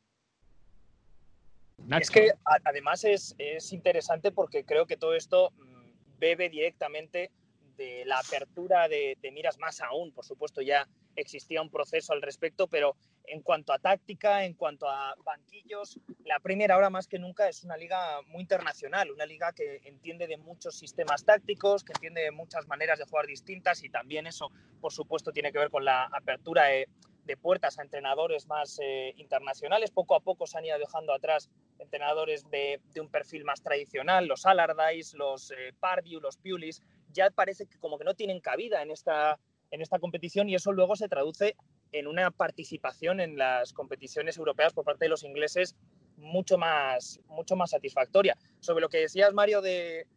[1.99, 2.33] Es que
[2.65, 3.35] además es,
[3.71, 7.31] interesante porque creo que todo esto mm, bebe directamente
[7.77, 10.11] de la apertura de, miras más aún.
[10.11, 14.89] Por supuesto, ya existía un proceso al respecto, pero en cuanto a táctica, en cuanto
[14.89, 19.53] a banquillos, la Premier ahora más que nunca es una liga muy internacional, una liga
[19.53, 23.89] que entiende de muchos sistemas tácticos, que entiende de muchas maneras de jugar distintas y
[23.89, 26.87] también eso, por supuesto, tiene que ver con la apertura de,
[27.35, 29.91] puertas a entrenadores más eh, internacionales.
[29.91, 34.45] Poco a poco se han ido dejando atrás entrenadores de, un perfil más tradicional, los
[34.45, 38.91] Allardyce, los eh, Pardew, los Pulis, ya parece que como que no tienen cabida en
[38.91, 39.39] esta,
[39.71, 41.55] en esta competición y eso luego se traduce
[41.91, 45.75] en una participación en las competiciones europeas por parte de los ingleses
[46.17, 48.37] mucho más, mucho más satisfactoria.
[48.59, 50.07] Sobre lo que decías, Mario, de,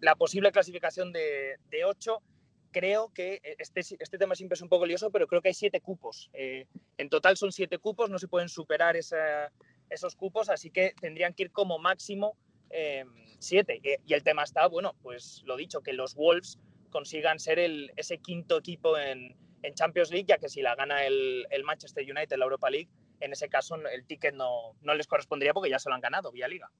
[0.00, 2.22] la, posible clasificación de, de 8,
[2.76, 5.80] creo que este, este tema siempre es un poco lioso, pero creo que hay siete
[5.80, 6.28] cupos.
[6.34, 6.66] Eh,
[6.98, 11.44] en total son siete cupos, no se pueden superar esos cupos, así que tendrían que
[11.44, 12.36] ir como máximo
[12.68, 13.08] em,
[13.38, 13.80] siete.
[14.04, 16.58] Y el tema está, bueno, pues lo dicho, que los Wolves
[16.90, 19.34] consigan ser el, ese quinto equipo en,
[19.74, 23.48] Champions League, ya que si la gana el, Manchester United, la Europa League, en ese
[23.48, 26.70] caso el ticket no, no les correspondería porque ya se lo han ganado vía liga.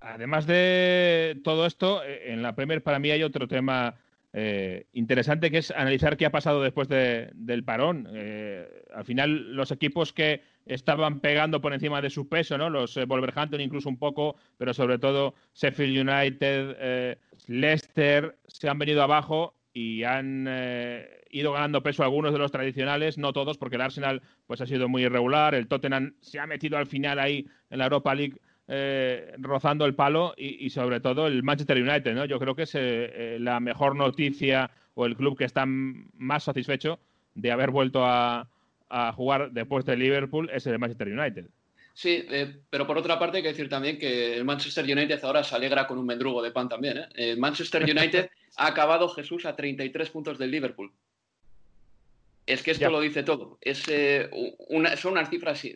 [0.00, 3.96] Además de todo esto, eh, en la Premier para mí hay otro tema
[4.38, 8.06] eh, interesante que es analizar qué ha pasado después del parón.
[8.12, 12.68] Eh, al final, los equipos que estaban pegando por encima de su peso, ¿no?
[12.68, 19.02] Los eh, Wolverhampton incluso un poco, pero sobre todo Sheffield United, Leicester, se han venido
[19.02, 20.46] abajo y han
[21.30, 24.86] ido ganando peso algunos de los tradicionales, no todos, porque el Arsenal pues ha sido
[24.86, 29.34] muy irregular, el Tottenham se ha metido al final ahí en la Europa League eh,
[29.38, 32.24] rozando el palo y, sobre todo el Manchester United, ¿no?
[32.24, 36.44] Yo creo que es eh, eh, la mejor noticia o el club que está más
[36.44, 36.98] satisfecho
[37.34, 38.48] de haber vuelto a,
[39.14, 41.46] jugar después de Liverpool es el Manchester United.
[41.92, 42.24] Sí,
[42.70, 45.88] pero por otra parte hay que decir también que el Manchester United ahora se alegra
[45.88, 47.04] con un mendrugo de pan también.
[47.14, 50.92] El Manchester United ha acabado Jesús a 33 puntos del Liverpool.
[52.46, 53.58] Es que esto lo dice todo.
[53.60, 53.84] Es,
[54.68, 55.66] una, son unas cifras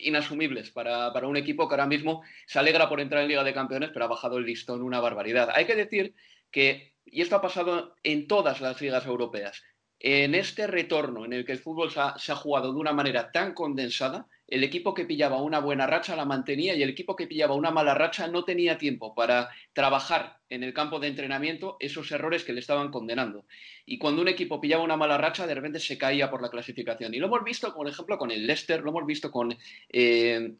[0.00, 3.90] inasumibles para, un equipo que ahora mismo se alegra por entrar en Liga de Campeones,
[3.92, 5.50] pero ha bajado el listón una barbaridad.
[5.54, 6.14] Hay que decir
[6.50, 9.62] que, y esto ha pasado en todas las ligas europeas,
[10.00, 13.54] en este retorno en el que el fútbol se ha, jugado de una manera tan
[13.54, 17.54] condensada, el equipo que pillaba una buena racha la mantenía y el equipo que pillaba
[17.54, 22.44] una mala racha no tenía tiempo para trabajar en el campo de entrenamiento esos errores
[22.44, 23.44] que le estaban condenando.
[23.84, 27.12] Y cuando un equipo pillaba una mala racha, de repente se caía por la clasificación.
[27.14, 29.54] Y lo hemos visto, por ejemplo, con el Leicester, lo hemos visto con...
[29.90, 30.54] Eh,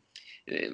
[0.46, 0.70] eh,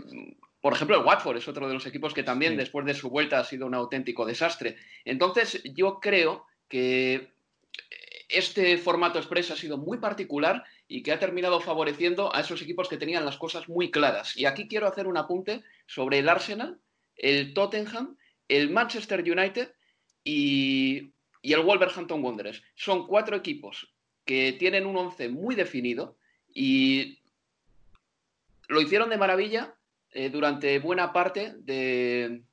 [0.60, 3.38] por ejemplo, el Watford es otro de los equipos que también después de su vuelta
[3.38, 4.76] ha sido un auténtico desastre.
[5.04, 7.34] Entonces, yo creo que
[8.28, 12.88] este formato express ha sido muy particular y que ha terminado favoreciendo a esos equipos
[12.88, 14.36] que tenían las cosas muy claras.
[14.36, 16.78] Y aquí quiero hacer un apunte sobre el Arsenal,
[17.16, 18.16] el Tottenham,
[18.48, 19.72] el Manchester United
[20.22, 22.62] y, el Wolverhampton Wanderers.
[22.74, 23.94] Son cuatro equipos
[24.24, 26.16] que tienen un once muy definido
[26.52, 27.18] y
[28.68, 29.74] lo hicieron de maravilla
[30.10, 32.44] eh, durante buena parte de,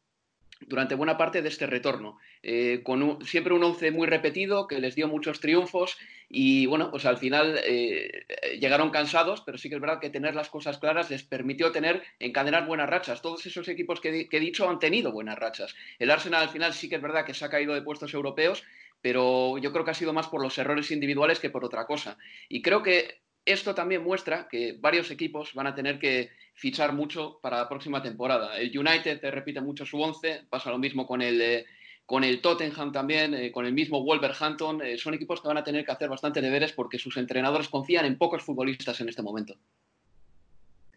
[0.68, 2.18] durante buena parte de este retorno.
[2.44, 5.98] Eh, con siempre un once muy repetido que les dio muchos triunfos
[6.30, 8.26] y bueno, pues al final eh,
[8.60, 12.04] llegaron cansados, pero sí que es verdad que tener las cosas claras les permitió tener,
[12.20, 13.22] encadenar buenas rachas.
[13.22, 15.76] Todos esos equipos que, que he dicho han tenido buenas rachas.
[16.00, 18.64] El Arsenal al final sí que es verdad que se ha caído de puestos europeos,
[19.02, 22.18] pero yo creo que ha sido más por los errores individuales que por otra cosa.
[22.48, 27.40] Y creo que esto también muestra que varios equipos van a tener que fichar mucho
[27.42, 28.58] para la próxima temporada.
[28.58, 31.66] El United repite mucho su once, pasa lo mismo con el, eh,
[32.06, 34.82] con el Tottenham también, eh, con el mismo Wolverhampton.
[34.84, 38.06] Eh, son equipos que van a tener que hacer bastante deberes porque sus entrenadores confían
[38.06, 39.56] en pocos futbolistas en este momento.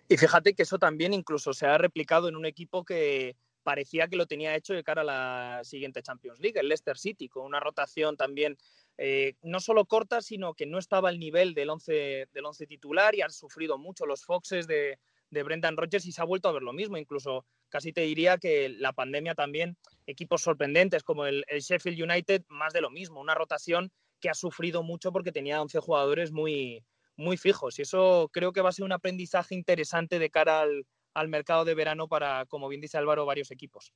[0.09, 4.17] Y fíjate que eso también incluso se ha replicado en un equipo que parecía que
[4.17, 7.59] lo tenía hecho de cara a la siguiente Champions League, el Leicester City, con una
[7.59, 8.59] rotación también
[9.43, 13.23] no solo corta, sino que no estaba al nivel del once, del once titular y
[13.23, 14.99] han sufrido mucho los Foxes de,
[15.35, 16.97] de Brendan Rodgers y se ha vuelto a ver lo mismo.
[16.97, 22.73] Incluso casi te diría que la pandemia también, equipos sorprendentes como el, Sheffield United, más
[22.73, 26.83] de lo mismo, una rotación que ha sufrido mucho porque tenía 11 jugadores muy,
[27.16, 27.79] muy fijos.
[27.79, 31.64] Y eso creo que va a ser un aprendizaje interesante de cara al, al mercado
[31.64, 33.92] de verano para, como bien dice Álvaro, varios equipos.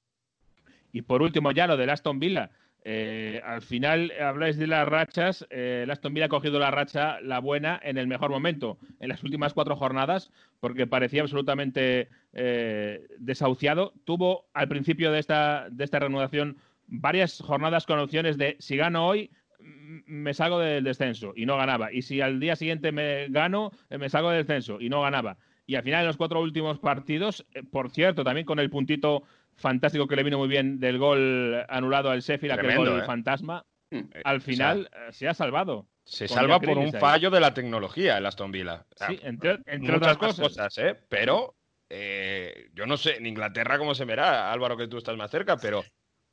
[0.93, 2.51] Y por último, ya lo del Aston Villa.
[2.85, 5.47] Eh, al final habláis de las rachas.
[5.51, 9.09] Eh, el Aston Villa ha cogido la racha, la buena, en el mejor momento, en
[9.09, 13.93] las últimas cuatro jornadas, porque parecía absolutamente eh, desahuciado.
[14.05, 19.07] Tuvo al principio de esta, de esta reanudación varias jornadas con opciones de si gano
[19.07, 21.93] hoy, me salgo del descenso y no ganaba.
[21.93, 25.37] Y si al día siguiente me gano, me salgo del descenso y no ganaba.
[25.67, 29.25] Y al final, en los cuatro últimos partidos, por cierto, también con el puntito
[29.59, 33.05] fantástico que le vino muy bien del gol anulado al Sheffield, aquel gol ¿eh?
[33.05, 33.65] fantasma.
[33.91, 33.97] Mm.
[33.97, 35.87] Eh, al final eh, se ha salvado.
[36.05, 38.87] Se salva por un fallo de la tecnología el Aston Villa.
[39.07, 39.59] sí, entre,
[39.95, 40.79] otras cosas.
[40.79, 40.97] ¿eh?
[41.09, 41.55] Pero
[41.91, 45.85] yo no sé en Inglaterra cómo se verá, Álvaro, que tú estás más cerca, pero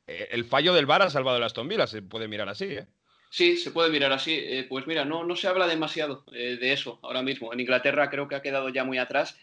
[0.08, 2.88] el fallo del VAR ha salvado el Aston Villa, se puede mirar así, ¿eh?
[3.30, 4.66] Sí, se puede mirar así.
[4.70, 7.52] pues mira, no, no se habla demasiado de eso ahora mismo.
[7.52, 9.38] En Inglaterra creo que ha quedado ya muy atrás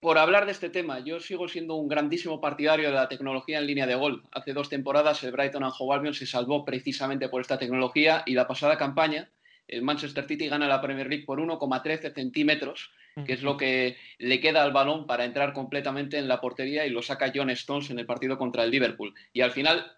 [0.00, 3.66] por hablar de este tema, yo sigo siendo un grandísimo partidario de la tecnología en
[3.66, 4.22] línea de gol.
[4.32, 8.34] Hace dos temporadas el Brighton and Hove Albion se salvó precisamente por esta tecnología y
[8.34, 9.28] la pasada campaña
[9.66, 12.90] el Manchester City gana la Premier League por 1,13 centímetros,
[13.26, 16.90] que es lo que le queda al balón para entrar completamente en la portería y
[16.90, 19.14] lo saca John Stones en el partido contra el Liverpool.
[19.32, 19.92] Y al final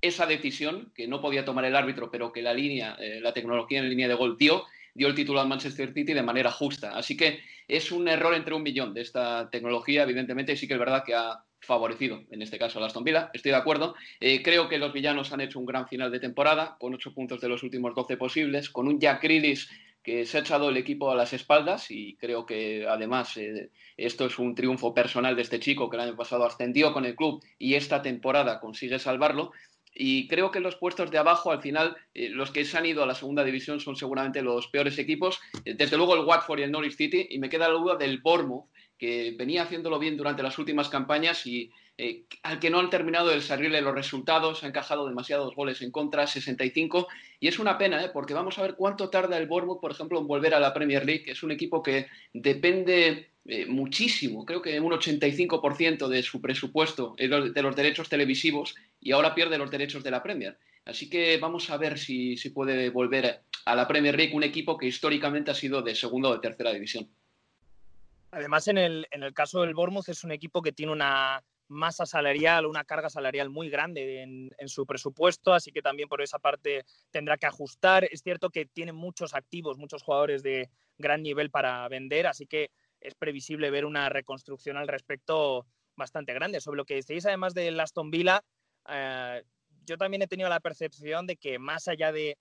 [0.00, 3.80] esa decisión que no podía tomar el árbitro, pero que la línea, eh, la tecnología
[3.80, 4.64] en línea de gol dio,
[4.96, 6.96] dio el título al Manchester City de manera justa.
[6.96, 10.74] Así que es un error entre un millón de esta tecnología, evidentemente, y sí que
[10.74, 13.30] es verdad que ha favorecido, en este caso, a Aston Villa.
[13.32, 13.94] Estoy de acuerdo.
[14.20, 17.40] Eh, creo que los villanos han hecho un gran final de temporada, con ocho puntos
[17.40, 19.20] de los últimos doce posibles, con un Jack
[20.06, 24.26] que se ha echado el equipo a las espaldas y creo que además eh, esto
[24.26, 27.42] es un triunfo personal de este chico que el año pasado ascendió con el club
[27.58, 29.50] y esta temporada consigue salvarlo.
[29.98, 33.02] Y creo que los puestos de abajo, al final, eh, los que se han ido
[33.02, 35.40] a la segunda división son seguramente los peores equipos.
[35.64, 37.26] Eh, desde luego el Watford y el Norwich City.
[37.30, 38.66] Y me queda la duda del Bournemouth,
[38.98, 43.28] que venía haciéndolo bien durante las últimas campañas y eh, al que no han terminado
[43.28, 47.08] de salirle los resultados, ha encajado demasiados goles en contra, 65,
[47.40, 50.26] y es una pena, porque vamos a ver cuánto tarda el Bournemouth, por ejemplo, en
[50.26, 54.92] volver a la Premier League, es un equipo que depende eh, muchísimo, creo que un
[54.92, 60.22] 85% de su presupuesto de los derechos televisivos y ahora pierde los derechos de la
[60.22, 60.58] Premier.
[60.84, 64.76] Así que vamos a ver si, si puede volver a la Premier League un equipo
[64.76, 67.08] que históricamente ha sido de segunda o de tercera división.
[68.32, 72.06] Además, en el, en el caso del Bournemouth es un equipo que tiene una masa
[72.06, 76.38] salarial, una carga salarial muy grande en, en, su presupuesto, así que también por esa
[76.38, 78.04] parte tendrá que ajustar.
[78.04, 82.70] Es cierto que tiene muchos activos, muchos jugadores de gran nivel para vender, así que
[83.00, 86.60] es previsible ver una reconstrucción al respecto bastante grande.
[86.60, 88.42] Sobre lo que decís, además de Aston Villa,
[88.88, 89.42] eh,
[89.84, 92.36] yo también he tenido la percepción de que más allá de,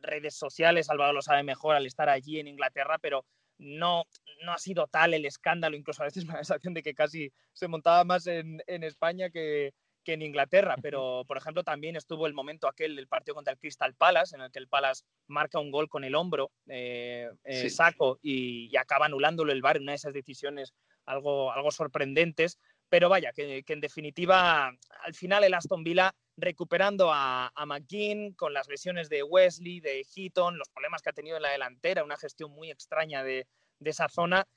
[0.00, 3.24] redes sociales, Álvaro lo sabe mejor al estar allí en Inglaterra, pero
[3.58, 4.04] no,
[4.44, 6.94] no ha sido tal el escándalo, incluso a veces me da la sensación de que
[6.94, 9.72] casi se montaba más en, en España que,
[10.08, 13.58] que en Inglaterra, pero por ejemplo también estuvo el momento aquel del partido contra el
[13.58, 17.60] Crystal Palace, en el que el Palace marca un gol con el hombro eh, eh,
[17.60, 17.68] Sí.
[17.68, 20.72] saco y, y acaba anulándolo el VAR en una de esas decisiones
[21.04, 22.58] algo, algo sorprendentes.
[22.88, 24.68] Pero vaya, que, que en definitiva,
[25.04, 30.06] al final el Aston Villa recuperando a, a McGinn con las lesiones de Wesley, de
[30.16, 33.46] Heaton, los problemas que ha tenido en la delantera, una gestión muy extraña de,
[33.78, 34.48] de esa zona,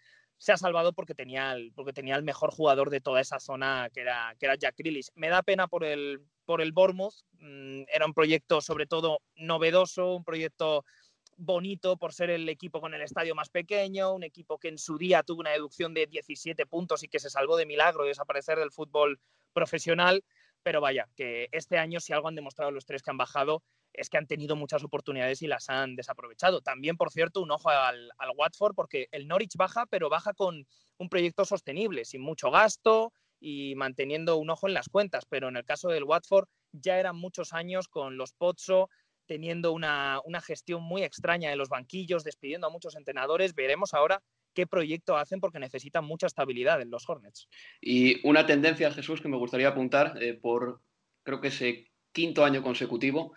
[0.41, 3.91] se ha salvado porque tenía, el, porque tenía el mejor jugador de toda esa zona,
[3.93, 5.09] que era, que era Jack Grealish.
[5.13, 7.13] Me da pena por el, por el Bournemouth.
[7.33, 10.83] Mm, era un proyecto sobre todo novedoso, un proyecto
[11.37, 14.97] bonito por ser el equipo con el estadio más pequeño, un equipo que en su
[14.97, 18.57] día tuvo una deducción de 17 puntos y que se salvó de milagro de desaparecer
[18.57, 19.19] del fútbol
[19.53, 20.23] profesional.
[20.63, 24.09] Pero vaya, que este año si algo han demostrado los tres que han bajado es
[24.09, 26.61] que han tenido muchas oportunidades y las han desaprovechado.
[26.61, 30.65] También, por cierto, un ojo al, Watford porque el Norwich baja, pero baja con
[30.97, 35.25] un proyecto sostenible, sin mucho gasto y manteniendo un ojo en las cuentas.
[35.27, 38.89] Pero en el caso del Watford ya eran muchos años con los Pozzo
[39.25, 43.55] teniendo una, una gestión muy extraña de los banquillos, despidiendo a muchos entrenadores.
[43.55, 44.21] Veremos ahora
[44.53, 47.47] qué proyecto hacen porque necesitan mucha estabilidad en los Hornets.
[47.81, 50.81] Y una tendencia, Jesús, que me gustaría apuntar eh, por,
[51.23, 53.33] creo que ese quinto año consecutivo,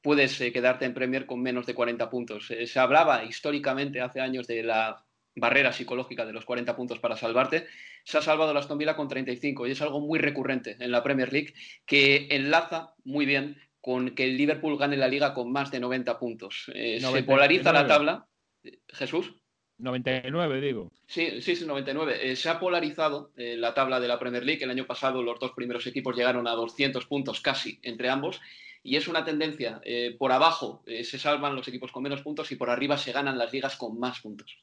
[0.00, 2.50] puedes eh, quedarte en Premier con menos de 40 puntos.
[2.50, 5.04] Eh, se hablaba históricamente hace años de la
[5.36, 7.66] barrera psicológica de los 40 puntos para salvarte.
[8.04, 11.02] Se ha salvado la Aston Villa con 35 y es algo muy recurrente en la
[11.02, 11.54] Premier League
[11.86, 16.18] que enlaza muy bien con que el Liverpool gane la liga con más de 90
[16.18, 16.70] puntos.
[16.74, 17.22] Eh, se 99.
[17.24, 18.26] polariza la tabla.
[18.62, 19.34] Eh, Jesús.
[19.78, 20.90] 99, digo.
[21.06, 22.30] Sí, sí, sí, 99.
[22.30, 24.62] Eh, se ha polarizado eh, la tabla de la Premier League.
[24.62, 28.40] El año pasado los dos primeros equipos llegaron a 200 puntos casi entre ambos.
[28.82, 29.80] Y es una tendencia.
[29.84, 33.12] eh, por abajo eh, se salvan los equipos con menos puntos y por arriba se
[33.12, 34.58] ganan las ligas con más puntos.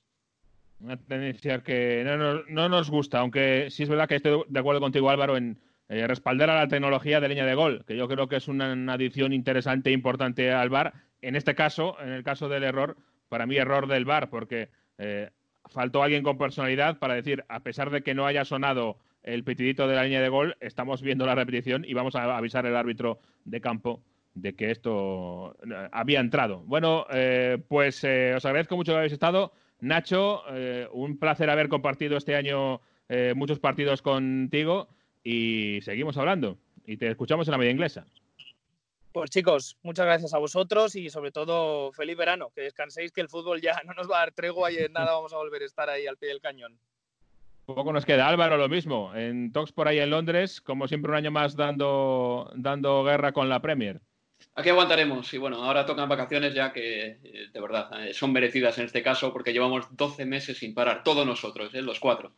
[0.79, 4.59] Una tendencia que no, nos- no nos gusta, aunque sí es verdad que estoy de
[4.59, 8.27] acuerdo contigo, Álvaro, en respaldar a la tecnología de línea de gol, que yo creo
[8.29, 10.93] que es una, una adición interesante e importante al VAR.
[11.21, 12.95] En este caso, en el caso del error,
[13.27, 15.29] para mí error del VAR, porque eh,
[15.69, 19.87] faltó alguien con personalidad para decir, a pesar de que no haya sonado el pitidito
[19.87, 23.19] de la línea de gol, estamos viendo la repetición y vamos a avisar al árbitro
[23.45, 24.01] de campo
[24.33, 26.63] de que esto eh, había entrado.
[26.65, 29.53] Bueno, eh, pues os agradezco mucho que habéis estado.
[29.79, 30.43] Nacho,
[30.93, 32.81] un placer haber compartido este año
[33.33, 34.89] muchos partidos contigo
[35.23, 36.59] y seguimos hablando.
[36.85, 38.05] Y te escuchamos en la media inglesa.
[39.13, 43.27] Pues chicos, muchas gracias a vosotros y sobre todo feliz verano, que descanséis, que el
[43.27, 45.65] fútbol ya no nos va a dar tregua y en nada vamos a volver a
[45.65, 46.79] estar ahí al pie del cañón.
[47.65, 48.27] Poco nos queda.
[48.27, 49.13] Álvaro, lo mismo.
[49.13, 53.49] En Talks por ahí en Londres, como siempre, un año más dando, dando guerra con
[53.49, 54.01] la Premier.
[54.55, 58.77] Aquí aguantaremos y bueno, ahora tocan vacaciones ya que eh, de verdad eh, son merecidas
[58.79, 62.33] en este caso porque llevamos 12 meses sin parar, todos nosotros, eh, los cuatro.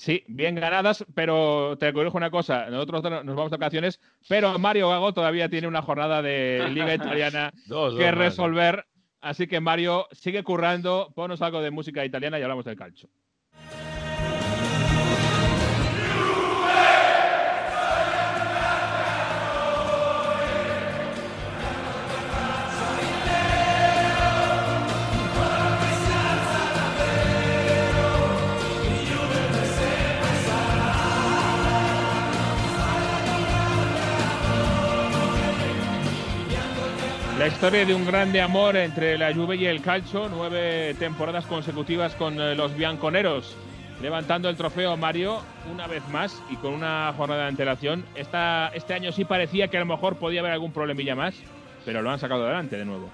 [0.00, 2.70] Sí, bien ganadas, pero te corrijo una cosa.
[2.70, 7.52] Nosotros nos vamos de vacaciones, pero Mario Gago todavía tiene una jornada de Liga Italiana
[7.66, 8.12] Dos, que dos ¿eh?
[8.12, 8.86] resolver.
[9.20, 13.10] Así que Mario, sigue currando, ponos algo de música italiana y hablamos del calcio.
[37.60, 42.40] Historia de un grande amor entre la Juve y el Calcio, nueve temporadas consecutivas con
[42.40, 43.54] eh, los bianconeros,
[44.00, 48.06] levantando el trofeo Mario una vez más y con una jornada de antelación.
[48.14, 51.34] Esta, este año sí parecía que a lo mejor podía haber algún problemilla más,
[51.84, 53.10] pero lo han sacado adelante de nuevo.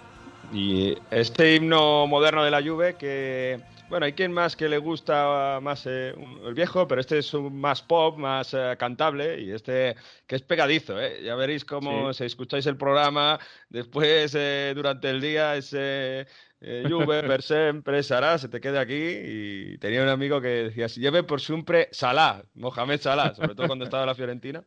[0.52, 5.58] Y este himno moderno de la Juve que, bueno, hay quien más que le gusta
[5.62, 9.94] más eh, el viejo, pero este es un más pop, más eh, cantable y este
[10.26, 11.22] que es pegadizo, ¿eh?
[11.22, 12.18] Ya veréis cómo Sí.
[12.18, 14.36] si escucháis el programa, después
[14.74, 16.26] durante el día ese
[16.60, 20.88] eh, Juve per sempre Salah se te queda aquí y tenía un amigo que decía,
[20.88, 24.64] si lleve por siempre Salah, Mohamed Salah, sobre todo cuando estaba en la Fiorentina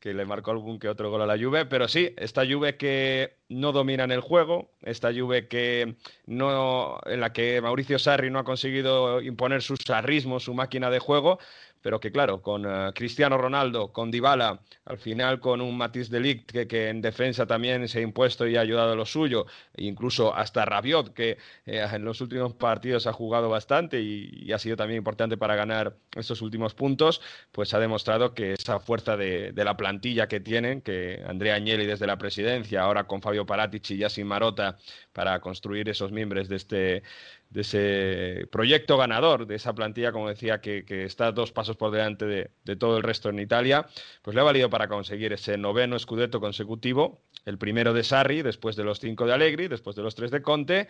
[0.00, 3.36] que le marcó algún que otro gol a la Juve, pero sí, esta Juve que
[3.52, 5.96] no domina en el juego, esta Juve que
[6.26, 10.98] no en la que Mauricio Sarri no ha conseguido imponer su sarrismo, su máquina de
[10.98, 11.38] juego,
[11.82, 16.20] pero que claro, con eh, Cristiano Ronaldo, con Dybala, al final con un Matisse de
[16.20, 19.46] Ligt que, que en defensa también se ha impuesto y ha ayudado a lo suyo,
[19.74, 24.52] e incluso hasta Rabiot que eh, en los últimos partidos ha jugado bastante y, y
[24.52, 29.16] ha sido también importante para ganar estos últimos puntos, pues ha demostrado que esa fuerza
[29.16, 33.41] de, de la plantilla que tienen, que Andrea Agnelli desde la presidencia, ahora con Fabio
[33.42, 34.78] Mario Paratici y Marota
[35.12, 37.02] para construir esos miembros de este
[37.50, 42.24] de ese proyecto ganador, de esa plantilla, como decía, que, está dos pasos por delante
[42.24, 43.86] de, todo el resto en Italia,
[44.22, 48.74] pues le ha valido para conseguir ese noveno scudetto consecutivo, el primero de Sarri, después
[48.74, 50.88] de los cinco de Allegri, después de los tres de Conte,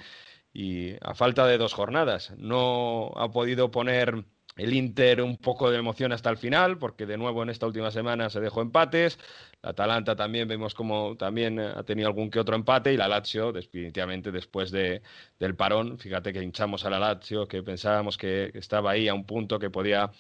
[0.53, 2.33] y a falta de dos jornadas.
[2.37, 4.25] No ha podido poner
[4.57, 7.91] el Inter un poco de emoción hasta el final, porque de nuevo en esta última
[7.91, 9.19] semana se dejó empates.
[9.63, 13.53] La Atalanta también vemos como también ha tenido algún que otro empate y la Lazio
[13.53, 15.03] definitivamente después de,
[15.39, 19.25] del parón, fíjate que hinchamos a la Lazio, que pensábamos que estaba ahí a un
[19.25, 20.11] punto que podía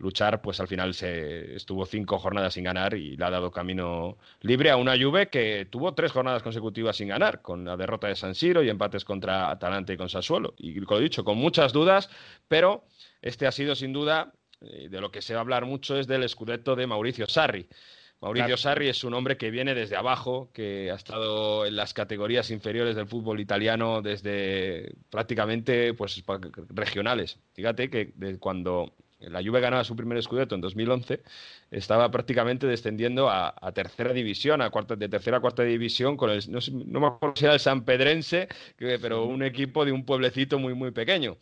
[0.00, 4.18] luchar, pues al final se estuvo cinco jornadas sin ganar y le ha dado camino
[4.40, 8.16] libre a una Juve que tuvo tres jornadas consecutivas sin ganar, con la derrota de
[8.16, 10.54] San Siro y empates contra Atalanta y con Sassuolo.
[10.58, 12.10] Y lo he dicho, con muchas dudas,
[12.48, 12.84] pero
[13.22, 16.06] este ha sido sin duda, eh, de lo que se va a hablar mucho es
[16.06, 17.68] del Scudetto de Mauricio Sarri.
[18.20, 22.50] Mauricio Sarri es un hombre que viene desde abajo, que ha estado en las categorías
[22.50, 26.22] inferiores del fútbol italiano desde prácticamente pues,
[26.68, 27.38] regionales.
[27.54, 31.22] Fíjate que cuando la Juve ganaba su primer Scudetto en 2011,
[31.70, 36.42] estaba prácticamente descendiendo a, tercera división, a cuarta, de tercera a cuarta división, con el,
[36.50, 40.74] no, me acuerdo si era el San Pedrense, pero un equipo de un pueblecito muy,
[40.74, 41.36] muy pequeño.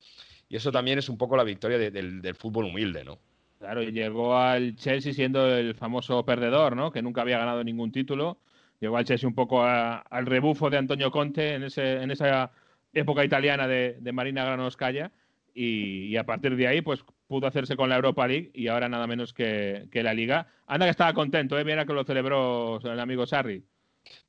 [0.48, 3.18] Y eso también es un poco la victoria del, fútbol humilde, ¿no?
[3.58, 6.92] Claro, llegó al Chelsea siendo el famoso perdedor, ¿no?
[6.92, 8.38] Que nunca había ganado ningún título.
[8.80, 12.52] Llegó al Chelsea un poco al rebufo de Antonio Conte en, ese, en esa
[12.92, 15.10] época italiana de, Marina Granoscaya.
[15.54, 18.88] Y, y, a partir de ahí, pues pudo hacerse con la Europa League y ahora
[18.88, 20.46] nada menos que, que la Liga.
[20.68, 21.64] Anda que estaba contento, ¿eh?
[21.64, 23.64] Mira que lo celebró el amigo Sarri.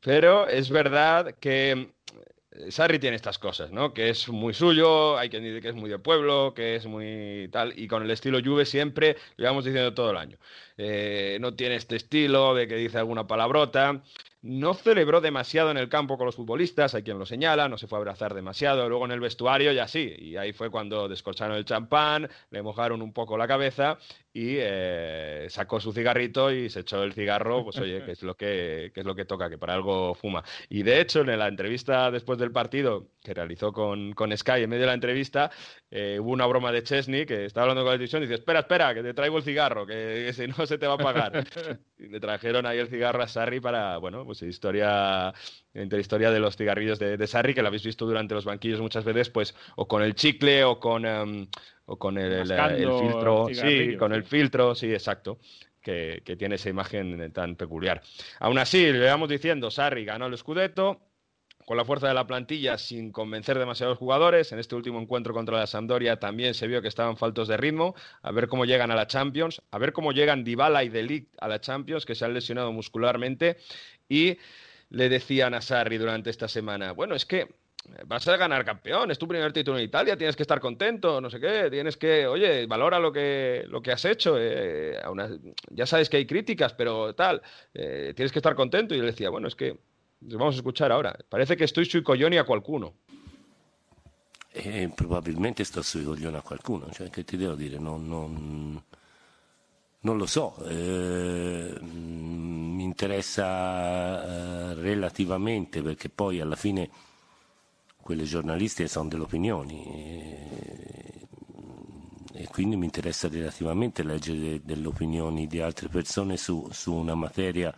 [0.02, 1.94] Pero es verdad que
[2.70, 3.94] Sarri tiene estas cosas, ¿no?
[3.94, 7.48] Que es muy suyo, hay quien dice que es muy de pueblo, que es muy
[7.52, 10.38] tal, y con el estilo Juve siempre lo llevamos diciendo todo el año.
[10.82, 14.02] Eh, no tiene este estilo de que dice alguna palabrota,
[14.42, 17.88] no celebró demasiado en el campo con los futbolistas, hay quien lo señala, no se
[17.88, 21.58] fue a abrazar demasiado, luego en el vestuario ya sí, y ahí fue cuando descorcharon
[21.58, 23.98] el champán, le mojaron un poco la cabeza
[24.32, 28.36] y eh, sacó su cigarrito y se echó el cigarro, pues oye, que es lo
[28.36, 30.44] que, es lo que toca, que para algo fuma.
[30.70, 34.70] Y de hecho, en la entrevista después del partido que realizó con, con Sky, en
[34.70, 35.52] medio de la entrevista,
[35.92, 38.60] eh, hubo una broma de Chesney que estaba hablando con la televisión y dice, espera,
[38.60, 41.34] espera, que te traigo el cigarro, que, que si no se te va a pagar.
[42.00, 45.34] y le trajeron ahí el cigarro a Sarri para, bueno, pues historia,
[45.74, 49.04] entre historia de los cigarrillos de, Sarri, que lo habéis visto durante los banquillos muchas
[49.04, 51.48] veces, pues o con el chicle o con, em,
[51.86, 53.48] o con el, filtro.
[53.52, 55.40] Sí, con el filtro, sí, exacto.
[55.82, 58.02] Que, que, tiene esa imagen tan peculiar.
[58.40, 61.09] Aún así, le vamos diciendo, Sarri ganó el Scudetto,
[61.70, 64.52] con la fuerza de la plantilla sin convencer demasiados jugadores.
[64.52, 67.94] En este último encuentro contra la Sampdoria también se vio que estaban faltos de ritmo.
[68.24, 71.48] A ver cómo llegan a la Champions, a ver cómo llegan Dybala y Delict a
[71.48, 73.58] la Champions, que se han lesionado muscularmente.
[74.08, 74.40] Y
[74.90, 77.48] le decían a Sarri durante esta semana, bueno, es que
[78.08, 81.30] vas a ganar campeón, es tu primer título en Italia, tienes que estar contento, no
[81.30, 85.00] sé qué, tienes que, oye, valora lo que, lo que has hecho, eh,
[85.70, 87.44] ya sabes que hay críticas, pero tal,
[87.76, 88.96] eh, tienes que estar contento.
[88.96, 89.78] Y le decía, bueno, es que
[90.20, 91.16] vamos a escuchar ahora.
[91.28, 92.96] Parece che sto sui coglioni a qualcuno.
[94.52, 98.82] E probabilmente sto sui coglioni a qualcuno, cioè che ti devo dire, non, non,
[100.02, 106.90] non lo so, eh, mi interessa eh, relativamente perché poi alla fine
[108.02, 111.28] quelle giornalistiche sono delle opinioni e,
[112.34, 117.72] e quindi mi interessa relativamente leggere delle opinioni di altre persone su, su una materia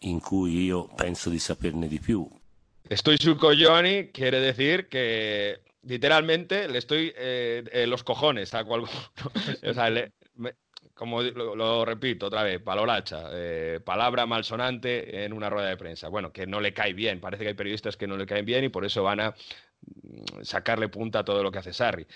[0.00, 2.28] in cui yo penso di saperne di più.
[2.88, 8.82] Estoy su coglioni quiere decir que literalmente le estoy eh, eh, los cojones a cual...
[9.64, 10.54] o sea, le, me,
[10.94, 16.08] como lo, lo, repito otra vez, palolacha, eh, palabra malsonante en una rueda de prensa.
[16.08, 18.64] Bueno, que no le cae bien, parece que hay periodistas que no le caen bien
[18.64, 22.06] y por eso van a mm, sacarle punta a todo lo que hace Sarri.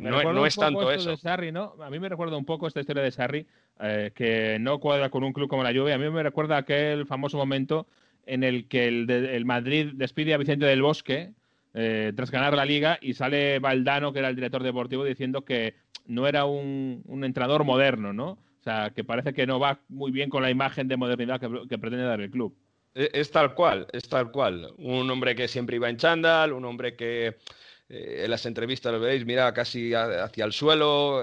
[0.00, 1.10] No, no es tanto eso.
[1.10, 1.74] De Sarri, ¿no?
[1.82, 3.46] A mí me recuerda un poco esta historia de Sarri
[3.80, 5.92] eh, que no cuadra con un club como la Juve.
[5.92, 7.86] A mí me recuerda aquel famoso momento
[8.26, 11.32] en el que el, Madrid despide a Vicente del Bosque
[11.74, 15.74] eh, tras ganar la liga y sale Valdano, que era el director deportivo, diciendo que
[16.06, 18.30] no era un, entrenador moderno, ¿no?
[18.30, 21.78] O sea, que parece que no va muy bien con la imagen de modernidad que,
[21.78, 22.56] pretende dar el club.
[22.94, 24.72] Es, es, tal cual, es tal cual.
[24.78, 27.36] Un hombre que siempre iba en chándal, un hombre que
[27.88, 31.22] eh, en las entrevistas lo veis, mira casi hacia el suelo,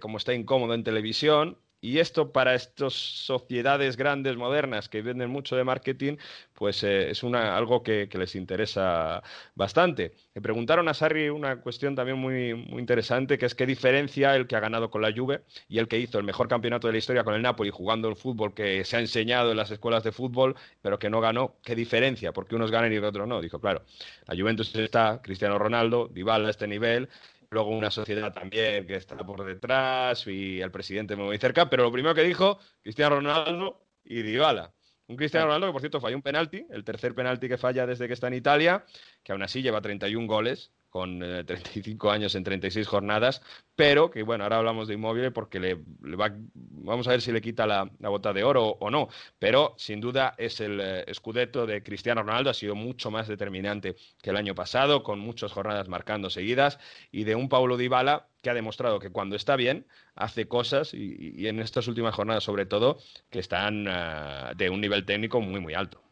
[0.00, 5.54] como está incómodo en televisión Y esto para estas sociedades grandes, modernas, que venden mucho
[5.56, 6.16] de marketing,
[6.54, 9.22] pues eh, es algo que, les interesa
[9.54, 10.12] bastante.
[10.34, 14.48] Me preguntaron a Sarri una cuestión también muy, muy interesante, que es qué diferencia el
[14.48, 16.98] que ha ganado con la Juve y el que hizo el mejor campeonato de la
[16.98, 20.10] historia con el Napoli jugando el fútbol que se ha enseñado en las escuelas de
[20.10, 21.56] fútbol, pero que no ganó.
[21.62, 22.32] ¿Qué diferencia?
[22.32, 23.40] Porque unos ganan y otros no.
[23.40, 23.84] Dijo, claro,
[24.26, 27.08] la Juventus está, Cristiano Ronaldo, Dybala a este nivel,
[27.50, 31.92] luego una sociedad también que está por detrás y el presidente muy cerca, pero lo
[31.92, 34.72] primero que dijo, Cristiano Ronaldo y Dybala.
[35.06, 38.06] Un Cristiano Ronaldo que, por cierto, falló un penalti, el tercer penalti que falla desde
[38.06, 38.84] que está en Italia,
[39.22, 43.42] que aún así lleva 31 goles, con 35 eh, años en 36 jornadas,
[43.74, 47.40] pero que bueno, ahora hablamos de inmóvil porque le, va, vamos a ver si le
[47.40, 49.08] quita la, bota de oro o, no,
[49.38, 53.96] pero sin duda es el eh, escudeto de Cristiano Ronaldo, ha sido mucho más determinante
[54.22, 56.78] que el año pasado, con muchas jornadas marcando seguidas,
[57.10, 61.46] y de un Paulo Dybala que ha demostrado que cuando está bien hace cosas, y,
[61.46, 62.98] en estas últimas jornadas sobre todo,
[63.30, 66.07] que están eh, de un nivel técnico muy, muy alto.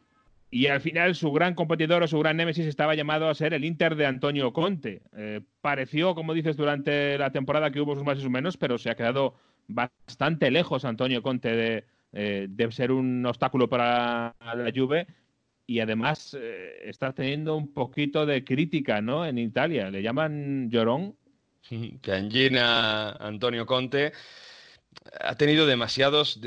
[0.51, 3.65] Y al final su gran competidor o su gran némesis estaba llamado a ser el
[3.65, 5.03] Inter de Antonio Conte.
[5.17, 8.79] Eh, pareció, como dices, durante la temporada que hubo sus más y sus menos, pero
[8.79, 9.35] se ha quedado
[9.69, 15.07] bastante lejos Antonio Conte de, eh, ser un obstáculo para la Juve
[15.67, 19.27] y además eh, está teniendo un poquito de crítica ¿no?
[19.27, 19.91] en Italia.
[19.91, 21.17] Le llaman llorón.
[22.01, 24.13] Piangina Antonio Conte
[25.21, 26.41] ha tenido demasiados,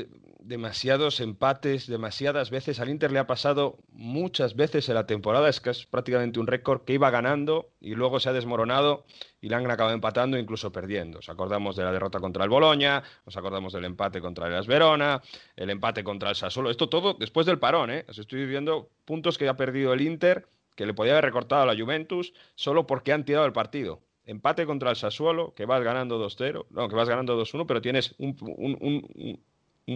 [0.50, 2.80] demasiados empates, demasiadas veces.
[2.80, 6.48] Al Inter le ha pasado muchas veces en la temporada, es que es prácticamente un
[6.48, 9.04] récord que iba ganando y luego se ha desmoronado
[9.40, 11.18] y le han acabado empatando e incluso perdiendo.
[11.18, 14.66] Nos acordamos de la derrota contra el Boloña, nos acordamos del empate contra el Las
[14.66, 15.22] Verona,
[15.54, 16.68] el empate contra el Sassuolo.
[16.68, 18.04] Esto todo después del parón, ¿eh?
[18.08, 21.66] Os estoy viendo puntos que ha perdido el Inter, que le podía haber recortado a
[21.66, 26.24] la Juventus, solo porque han tirado el partido empate contra el Sassuolo, que vas ganando
[26.24, 28.36] 2-0, no, que vas ganando 2-1, pero tienes un,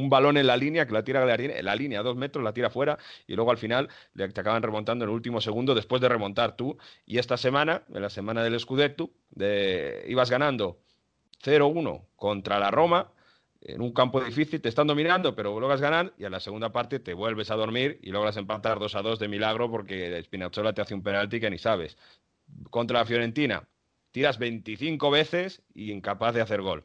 [0.09, 2.71] balón en la línea que la tira en la línea a dos metros, la tira
[2.71, 6.57] fuera y luego al final te acaban remontando en el último segundo después de remontar
[6.57, 6.77] tú.
[7.07, 10.79] Y esta semana, en la semana del Scudetto, de, ibas ganando
[11.45, 13.13] 0-1 contra la Roma,
[13.65, 17.01] en un campo difícil, te están dominando, pero logras ganar y a la segunda parte
[17.01, 20.95] te vuelves a dormir y logras empatar 2 2 de milagro porque Spinazzola te hace
[20.95, 21.97] un penalti que ni sabes.
[22.69, 23.67] Contra la Fiorentina,
[24.13, 26.85] tiras 25 veces y incapaz de hacer gol.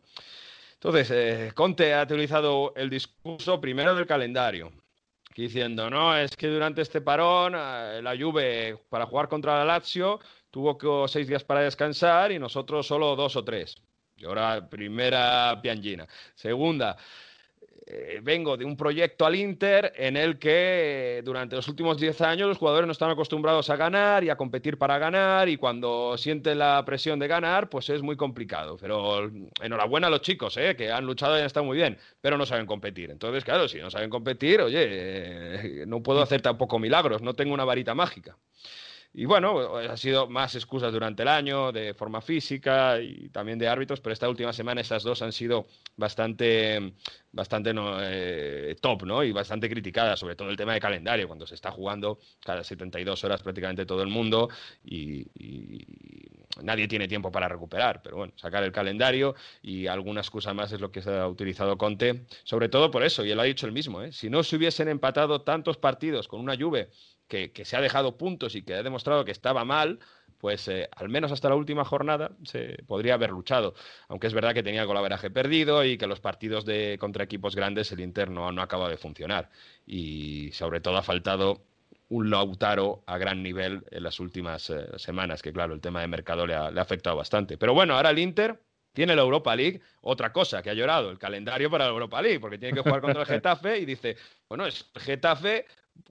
[0.81, 4.71] Entonces, eh, Conte ha utilizado el discurso primero del calendario,
[5.35, 10.21] diciendo, no, es que durante este parón eh, la Juve para jugar contra la Lazio
[10.49, 13.75] tuvo seis días para descansar y nosotros solo dos o tres.
[14.15, 16.07] Y ahora, primera piangina.
[16.33, 16.95] Segunda,
[17.91, 22.47] eh, vengo de un proyecto al Inter en el que durante los últimos 10 años
[22.47, 26.59] los jugadores no están acostumbrados a ganar y a competir para ganar y cuando sienten
[26.59, 28.77] la presión de ganar pues es muy complicado.
[28.79, 32.37] Pero enhorabuena a los chicos, eh, que han luchado y han estado muy bien, pero
[32.37, 33.09] no saben competir.
[33.09, 37.55] Entonces, claro, si no saben competir, oye, eh, no puedo hacer tampoco milagros, no tengo
[37.55, 38.37] una varita mágica.
[39.11, 43.67] Y bueno, ha sido más excusas durante el año, de forma física y también de
[43.67, 45.65] árbitros, pero esta última semana esas dos han sido
[45.97, 46.93] bastante,
[47.31, 49.23] bastante eh, top, ¿no?
[49.23, 53.23] Y bastante criticadas, sobre todo el tema de calendario, cuando se está jugando cada 72
[53.23, 54.47] horas prácticamente todo el mundo
[54.83, 55.25] y,
[56.61, 58.01] nadie tiene tiempo para recuperar.
[58.03, 59.33] Pero bueno, sacar el calendario
[59.63, 63.25] y alguna excusa más es lo que se ha utilizado Conte, sobre todo por eso,
[63.25, 64.11] y él ha dicho el mismo, ¿eh?
[64.11, 66.89] Si no se hubiesen empatado tantos partidos con una Juve
[67.29, 69.99] que, se ha dejado puntos y que ha demostrado que estaba mal,
[70.39, 73.75] pues eh, al menos hasta la última jornada se podría haber luchado.
[74.07, 77.55] Aunque es verdad que tenía el golaveraje perdido y que los partidos de contra equipos
[77.55, 79.49] grandes el interno no acaba de funcionar.
[79.85, 81.61] Y sobre todo ha faltado
[82.09, 86.07] un Lautaro a gran nivel en las últimas eh, semanas, que claro, el tema de
[86.07, 87.57] mercado le ha, le ha afectado bastante.
[87.57, 88.59] Pero bueno, ahora el Inter
[88.93, 92.39] tiene la Europa League, otra cosa que ha llorado, el calendario para la Europa League,
[92.39, 94.17] porque tiene que jugar contra el Getafe y dice,
[94.47, 95.65] bueno, es Getafe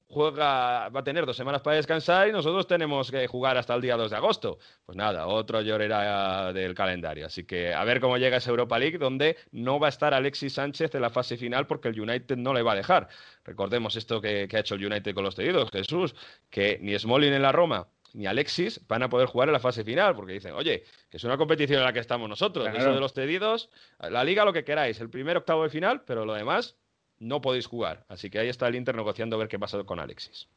[0.08, 3.80] juega, va a tener dos semanas para descansar y nosotros tenemos que jugar hasta el
[3.80, 4.58] día 2 de agosto.
[4.84, 7.26] Pues nada, otro llorera del calendario.
[7.26, 10.54] Así que a ver cómo llega esa Europa League, donde no va a estar Alexis
[10.54, 13.08] Sánchez en la fase final porque el United no le va a dejar.
[13.44, 16.14] Recordemos esto que, ha hecho el United con los cedidos, Jesús,
[16.50, 19.84] que ni Smolin en la Roma ni Alexis van a poder jugar en la fase
[19.84, 23.00] final, porque dicen, oye, que es una competición en la que estamos nosotros, eso de
[23.00, 23.68] los cedidos,
[23.98, 26.76] la liga lo que queráis, el primer octavo de final, pero lo demás
[27.20, 28.04] no podéis jugar.
[28.08, 30.48] Así que ahí está el Inter negociando a ver qué pasa con Alexis.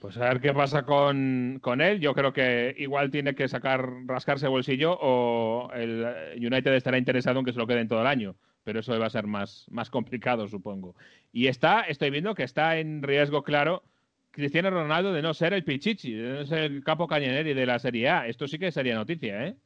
[0.00, 2.00] Pues a ver qué pasa con, él.
[2.00, 6.04] Yo creo que igual tiene que sacar, rascarse bolsillo o el
[6.36, 8.34] United estará interesado en que se lo queden todo el año.
[8.64, 10.96] Pero eso va a ser más, más complicado, supongo.
[11.32, 13.84] Y está, estoy viendo que está en riesgo claro
[14.32, 17.78] Cristiano Ronaldo de no ser el Pichichi, de no ser el capo cañoneri de la
[17.78, 18.26] Serie A.
[18.26, 19.56] Esto sí que sería noticia, ¿eh?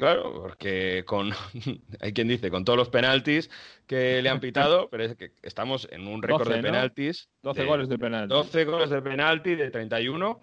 [0.00, 1.30] Claro, porque con,
[2.00, 3.50] hay quien dice, con todos los penaltis
[3.86, 6.68] que le han pitado, pero es que estamos en un récord 12, de ¿no?
[6.68, 7.28] penaltis.
[7.42, 8.34] 12 goles de penalti.
[8.34, 10.40] 12 goles de penalti de 31.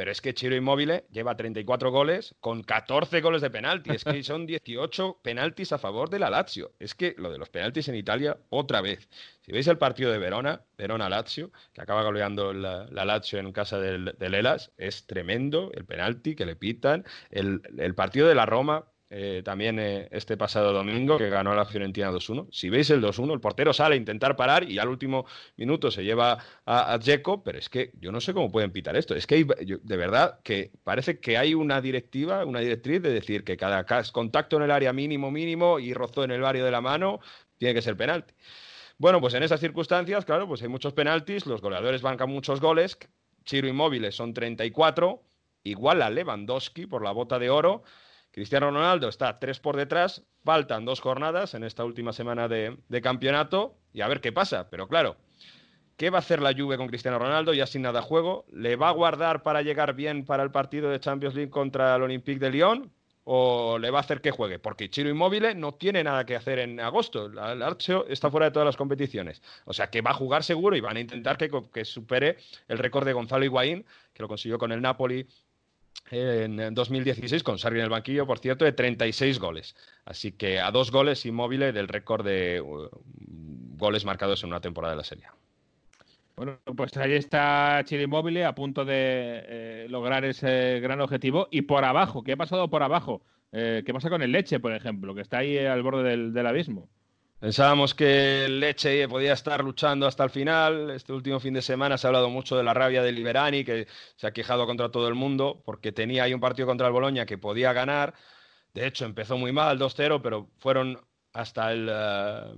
[0.00, 3.90] Pero es que Chiro Inmóvil lleva 34 goles con 14 goles de penalti.
[3.90, 6.72] Es que son 18 penaltis a favor de la Lazio.
[6.78, 9.10] Es que lo de los penaltis en Italia, otra vez.
[9.42, 13.78] Si veis el partido de Verona, Verona-Lazio, que acaba goleando la, la Lazio en casa
[13.78, 17.04] del, del Elas, es tremendo el penalti que le pitan.
[17.30, 21.66] El, el partido de la Roma, eh, también eh, este pasado domingo, que ganó la
[21.66, 22.46] Fiorentina 2-1.
[22.52, 26.04] Si veis el 2-1, el portero sale a intentar parar y al último minuto se
[26.04, 29.16] lleva a, Dzeko, pero es que yo no sé cómo pueden pitar esto.
[29.16, 33.56] Es que de verdad que parece que hay una directiva, una directriz de decir que
[33.56, 37.18] cada contacto en el área mínimo, mínimo y rozó en el barrio de la mano
[37.58, 38.32] tiene que ser penalti.
[38.96, 42.96] Bueno, pues en esas circunstancias, claro, pues hay muchos penaltis, los goleadores bancan muchos goles,
[43.44, 45.20] Chiro Inmóviles son 34,
[45.64, 47.82] igual a Lewandowski por la bota de oro,
[48.32, 53.02] Cristiano Ronaldo está tres por detrás, faltan dos jornadas en esta última semana de, de
[53.02, 55.16] campeonato y a ver qué pasa, pero claro,
[55.96, 58.46] ¿qué va a hacer la Juve con Cristiano Ronaldo ya sin nada juego?
[58.52, 62.02] ¿Le va a guardar para llegar bien para el partido de Champions League contra el
[62.02, 62.92] Olympique de Lyon?
[63.24, 64.58] ¿O le va a hacer que juegue?
[64.58, 67.26] Porque Chiro Inmóvil no tiene nada que hacer en agosto.
[67.26, 69.42] El Lazio está fuera de todas las competiciones.
[69.66, 72.78] O sea que va a jugar seguro y van a intentar que, que supere el
[72.78, 75.28] récord de Gonzalo Higuaín, que lo consiguió con el Napoli
[76.10, 79.76] en 2016 con Sarri en el banquillo, por cierto, de 36 goles.
[80.04, 82.88] Así que a dos goles inmóviles del récord de uh,
[83.76, 85.26] goles marcados en una temporada de la Serie.
[86.36, 91.48] Bueno, pues ahí está Chile Inmóvil a punto de eh, lograr ese gran objetivo.
[91.50, 93.22] Y por abajo, ¿qué ha pasado por abajo?
[93.52, 96.88] Eh, ¿Qué pasa con el Leche, por ejemplo, que está ahí al borde del abismo?
[97.40, 100.90] Pensábamos que el Leche podía estar luchando hasta el final.
[100.90, 103.86] Este último fin de semana se ha hablado mucho de la rabia de Liberani, que
[104.16, 107.24] se ha quejado contra todo el mundo porque tenía ahí un partido contra el Boloña
[107.24, 108.12] que podía ganar.
[108.74, 111.00] De hecho, empezó muy mal, 2-0, pero fueron
[111.32, 112.52] hasta el eh,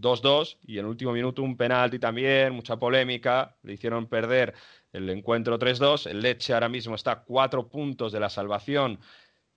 [0.00, 4.52] 2-2 y en el último minuto un penalti también, mucha polémica, le hicieron perder
[4.92, 6.10] el encuentro 3-2.
[6.10, 9.00] El Leche ahora mismo está a cuatro puntos de la salvación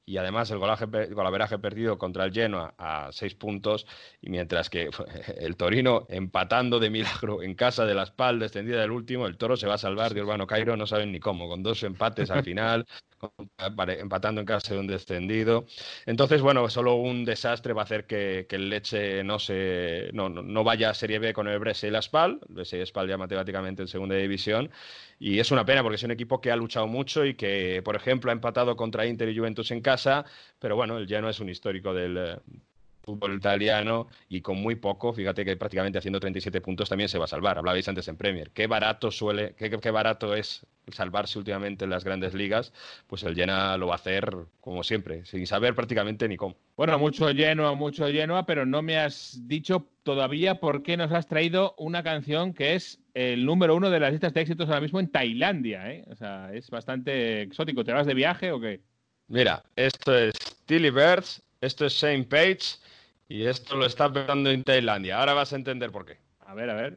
[0.09, 3.85] y además el golaje, golaveraje perdido contra el Genoa a seis puntos,
[4.21, 4.89] y mientras que
[5.37, 9.55] el Torino empatando de milagro en casa de la espalda descendida del último, el Toro
[9.55, 12.43] se va a salvar de Urbano Cairo, no saben ni cómo, con dos empates al
[12.43, 12.87] final,
[13.99, 15.67] empatando en casa de un descendido.
[16.07, 20.27] Entonces, bueno, solo un desastre va a hacer que, que el Leche no, se, no,
[20.29, 23.17] no, vaya a Serie B con el Brescia y la Spal, Brescia y Spal ya
[23.17, 24.71] matemáticamente en segunda división,
[25.19, 27.95] y es una pena porque es un equipo que ha luchado mucho y que, por
[27.95, 30.25] ejemplo, ha empatado contra Inter y Juventus en casa,
[30.59, 32.39] pero bueno, el Genoa es un histórico del
[33.01, 37.25] fútbol italiano y con muy poco, fíjate que prácticamente haciendo 37 puntos también se va
[37.25, 37.57] a salvar.
[37.57, 38.51] Hablabais antes en Premier.
[38.51, 42.73] Qué barato suele, qué, qué barato es salvarse últimamente en las grandes ligas,
[43.07, 46.55] pues el Genoa lo va a hacer como siempre, sin saber prácticamente ni cómo.
[46.75, 51.27] Bueno, mucho Genoa, mucho Genoa, pero no me has dicho todavía por qué nos has
[51.27, 54.99] traído una canción que es el número uno de las listas de éxitos ahora mismo
[54.99, 56.05] en Tailandia, ¿eh?
[56.09, 57.83] O sea, es bastante exótico.
[57.83, 58.81] ¿Te vas de viaje o qué?
[59.27, 60.33] Mira, esto es
[60.65, 62.79] Tilly Birds, esto es Shane Page
[63.28, 65.18] y esto lo está petando en Tailandia.
[65.18, 66.18] Ahora vas a entender por qué.
[66.46, 66.92] A ver, a ver.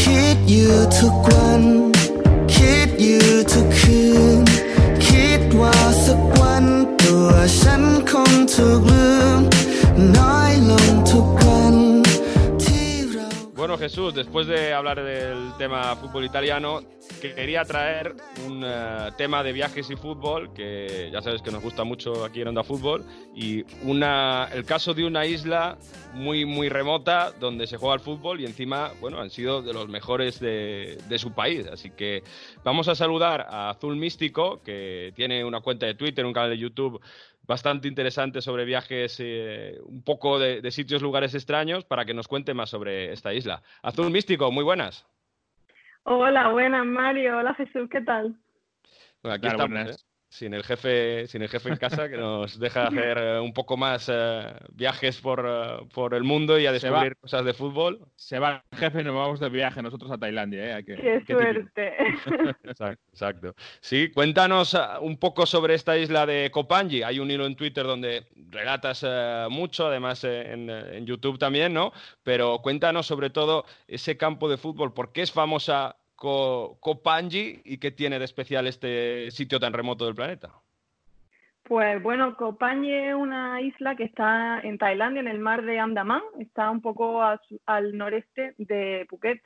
[0.00, 1.62] คิดอยู่ทุกวัน
[2.54, 4.02] คิดอยู่ทุกคื
[4.38, 4.44] น
[5.06, 6.66] คิดว่าสักวัน
[7.02, 7.28] ตัว
[7.60, 9.40] ฉันคงถูกลืม
[10.16, 11.43] น้อยลงทุกวันที่เรา
[13.65, 16.81] Bueno, Jesús, después de hablar del tema fútbol italiano,
[17.19, 18.13] quería traer
[18.45, 22.41] un eh, tema de viajes y fútbol, que ya sabes que nos gusta mucho aquí
[22.41, 23.03] en Onda Fútbol,
[23.33, 25.79] y una, el caso de una isla
[26.13, 29.89] muy, muy remota donde se juega el fútbol y encima, bueno, han sido de los
[29.89, 31.65] mejores de, de su país.
[31.65, 32.21] Así que
[32.63, 36.59] vamos a saludar a Azul Místico, que tiene una cuenta de Twitter, un canal de
[36.59, 37.01] YouTube
[37.47, 42.27] bastante interesante sobre viajes, eh, un poco de, de sitios, lugares extraños, para que nos
[42.27, 43.61] cuente más sobre esta isla.
[43.81, 45.05] Azul Místico, muy buenas.
[46.03, 47.37] Hola, buenas Mario.
[47.37, 48.35] Hola Jesús, ¿qué tal?
[49.23, 50.01] Bueno, aquí Claro, estamos, buenas.
[50.01, 50.04] ¿eh?
[50.29, 53.77] Sin el jefe, sin el jefe en casa, que nos deja hacer eh, un poco
[53.77, 57.99] más eh, viajes por, eh, por el mundo y a descubrir cosas de fútbol.
[58.15, 60.83] Se va el jefe y nos vamos de viaje nosotros a Tailandia, ¿eh?
[60.85, 61.93] Que- Qué suerte.
[62.63, 63.55] Exacto, exacto.
[63.79, 67.03] Sí, cuéntanos un poco sobre esta isla de Kopanji.
[67.03, 71.73] Hay un hilo en Twitter donde relatas eh, mucho, además eh, en, en YouTube también,
[71.73, 71.93] ¿no?
[72.23, 74.93] Pero cuéntanos sobre todo ese campo de fútbol.
[74.93, 80.15] ¿Por qué es famosa Kopanji y qué tiene de especial este sitio tan remoto del
[80.15, 80.49] planeta?
[81.63, 86.21] Pues bueno, Kopanji es una isla que está en Tailandia, en el mar de Andaman,
[86.39, 89.41] está un poco al noreste de Phuket.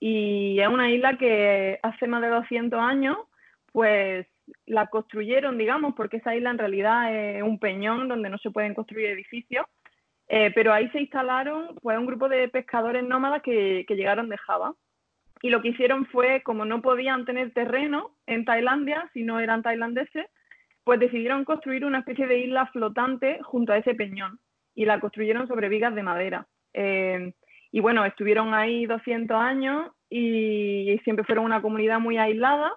[0.00, 3.18] Y es una isla que hace más de 200 años,
[3.70, 4.26] pues
[4.66, 8.74] la construyeron, digamos, porque esa isla en realidad es un peñón donde no se pueden
[8.74, 9.66] construir edificios,
[10.28, 14.74] eh, pero ahí se instalaron pues un grupo de pescadores nómadas que llegaron de Java.
[15.42, 19.62] Y lo que hicieron fue, como no podían tener terreno en Tailandia, si no eran
[19.62, 20.26] tailandeses,
[20.84, 24.38] pues decidieron construir una especie de isla flotante junto a ese peñón
[24.74, 26.46] y la construyeron sobre vigas de madera.
[26.72, 27.32] Eh,
[27.70, 32.72] y bueno, estuvieron ahí 200 años y, siempre fueron una comunidad muy aislada,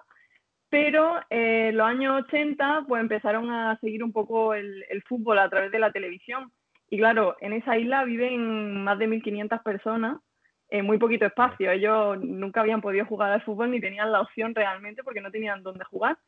[0.68, 5.70] pero eh, los años 80 pues empezaron a seguir un poco el, fútbol a través
[5.70, 6.50] de la televisión.
[6.88, 10.18] Y claro, en esa isla viven más de 1.500 personas
[10.68, 11.70] en muy poquito espacio.
[11.70, 15.62] Ellos nunca habían podido jugar al fútbol ni tenían la opción realmente porque no tenían
[15.62, 16.18] dónde jugar.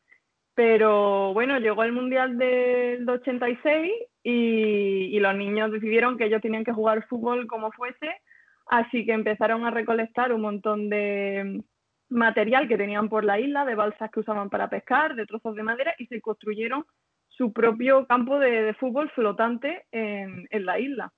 [0.59, 3.91] Pero bueno, llegó el Mundial del 86
[4.23, 8.21] y, los niños decidieron que ellos tenían que jugar fútbol como fuese,
[8.67, 11.61] así que empezaron a recolectar un montón de
[12.09, 15.63] material que tenían por la isla, de balsas que usaban para pescar, de trozos de
[15.63, 16.85] madera y se construyeron
[17.29, 21.13] su propio campo de, fútbol flotante en, la isla.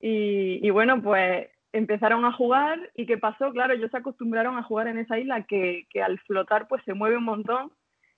[0.00, 3.50] Y, bueno, pues empezaron a jugar y ¿qué pasó?
[3.52, 6.94] Claro, ellos se acostumbraron a jugar en esa isla que, que al flotar pues se
[6.94, 7.72] mueve un montón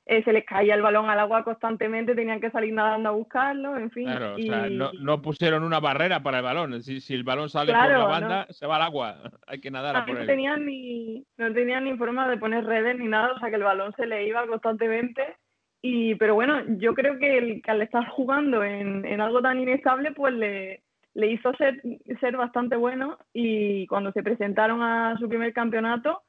[0.07, 3.76] eh, se les caía el balón al agua constantemente, tenían que salir nadando a buscarlo,
[3.76, 4.07] en fin.
[4.07, 6.82] Claro, o sea, no, pusieron una barrera para el balón.
[6.82, 9.18] Si, si el balón sale por la banda, se va al agua.
[9.46, 10.26] Hay que nadar a por no él.
[10.26, 13.62] Tenían ni, no tenían ni forma de poner redes ni nada, o sea que el
[13.62, 15.36] balón se le iba constantemente.
[15.80, 19.61] Y, pero bueno, yo creo que, el, que al estar jugando en, en algo tan
[19.61, 20.82] inestable, pues le,
[21.14, 23.18] le hizo ser, bastante bueno.
[23.32, 26.22] Y cuando se presentaron a su primer campeonato,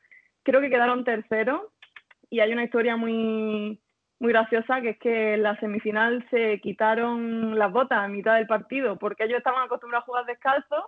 [0.44, 1.62] creo que quedaron terceros
[2.30, 3.80] y hay una historia muy,
[4.20, 8.48] muy graciosa que es que en la semifinal se quitaron las botas a mitad del
[8.48, 10.86] partido porque ellos estaban acostumbrados a jugar descalzos,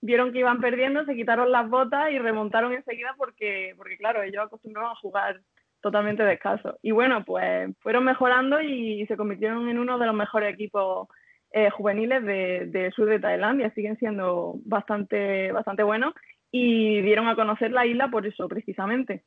[0.00, 4.44] vieron que iban perdiendo, se quitaron las botas y remontaron enseguida porque, porque claro, ellos
[4.44, 5.40] acostumbraban a jugar
[5.82, 6.76] totalmente descalzos.
[6.82, 11.08] Y bueno, pues fueron mejorando y se convirtieron en uno de los mejores equipos
[11.52, 16.14] eh, juveniles del de sur de Tailandia, siguen siendo bastante, bastante buenos
[16.50, 19.24] y dieron a conocer la isla por eso precisamente.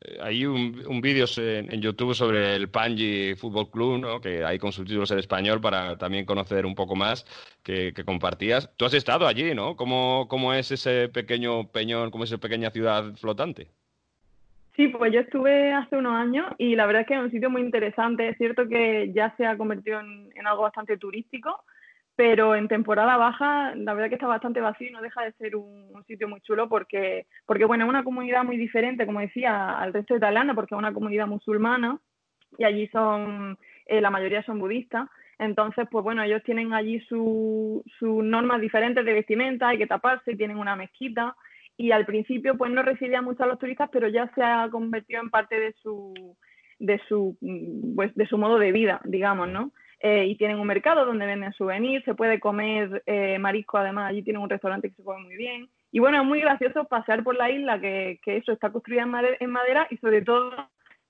[0.00, 4.20] Eh, hay un, un vídeo en, YouTube sobre el Panji Fútbol Club, ¿no?
[4.20, 7.26] que hay con subtítulos en español para también conocer un poco más,
[7.62, 8.70] que, compartías.
[8.76, 9.76] Tú has estado allí, ¿no?
[9.76, 13.70] ¿Cómo, ¿Cómo, es ese pequeño peñón, cómo es esa pequeña ciudad flotante?
[14.78, 17.50] Sí, pues yo estuve hace unos años y la verdad es que es un sitio
[17.50, 18.28] muy interesante.
[18.28, 21.64] Es cierto que ya se ha convertido en algo bastante turístico,
[22.14, 25.56] pero en temporada baja la verdad que está bastante vacío y no deja de ser
[25.56, 29.92] un, sitio muy chulo porque, porque bueno, es una comunidad muy diferente, como decía, al
[29.92, 31.98] resto de Tailandia, porque es una comunidad musulmana
[32.56, 35.08] y allí son, eh, la mayoría son budistas.
[35.40, 40.58] Entonces, pues bueno, ellos tienen allí sus normas diferentes de vestimenta, hay que taparse, tienen
[40.58, 41.34] una mezquita
[41.78, 45.22] y al principio pues no recibían mucho a los turistas, pero ya se ha convertido
[45.22, 46.36] en parte de su,
[46.78, 47.38] de su,
[47.94, 49.70] pues, de su modo de vida, digamos, ¿no?
[50.00, 54.22] Eh, y tienen un mercado donde venden souvenirs, se puede comer eh, marisco, además allí
[54.22, 55.68] tienen un restaurante que se come muy bien.
[55.92, 59.02] Y bueno, es muy gracioso pasear por la isla, que, eso está construida
[59.40, 60.52] en madera, y sobre todo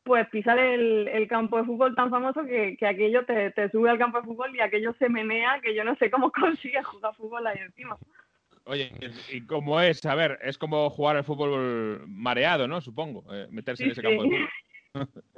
[0.05, 4.19] pues pisar el, campo de fútbol tan famoso que, que aquello te, sube al campo
[4.19, 7.59] de fútbol y aquello se menea, que yo no sé cómo consigue jugar fútbol ahí
[7.59, 7.97] encima.
[8.69, 8.93] Oye,
[9.33, 10.05] ¿y cómo es?
[10.05, 12.83] A ver, es como jugar al fútbol mareado, ¿no?
[12.83, 14.49] Supongo, eh, meterse en ese campo de fútbol.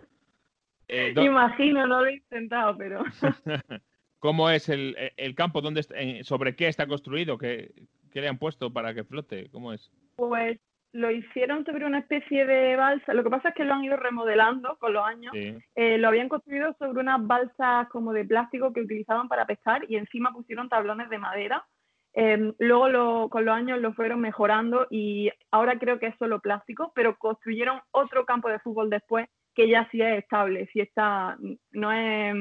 [0.93, 3.05] Eh, Imagino, no lo he intentado, pero.
[4.19, 4.97] ¿Cómo es el,
[5.37, 5.61] campo?
[5.61, 5.85] ¿Dónde,
[6.25, 7.39] ¿Sobre qué está construido?
[7.39, 7.71] ¿Qué,
[8.13, 9.49] le han puesto para que flote?
[9.53, 9.93] ¿Cómo es?
[10.17, 10.59] Pues
[10.91, 13.15] lo hicieron sobre una especie de balsa.
[13.15, 15.33] Lo que pasa es que lo han ido remodelando con los años.
[15.33, 19.95] Eh, lo habían construido sobre unas balsas como de plástico que utilizaban para pescar y
[19.95, 21.65] encima pusieron tablones de madera.
[22.13, 26.93] Em, luego con los años lo fueron mejorando y ahora creo que es solo plástico,
[26.95, 31.37] pero construyeron otro campo de fútbol después que ya sí es estable, si está,
[31.73, 32.35] no es,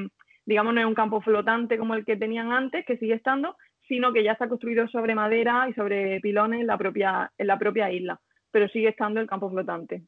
[0.45, 3.57] digamos, no es un campo flotante como el que tenían antes, que sigue estando,
[3.87, 7.57] sino que ya está construido sobre madera y sobre pilones en la propia, en la
[7.57, 8.19] propia isla,
[8.51, 10.03] pero sigue estando el campo flotante.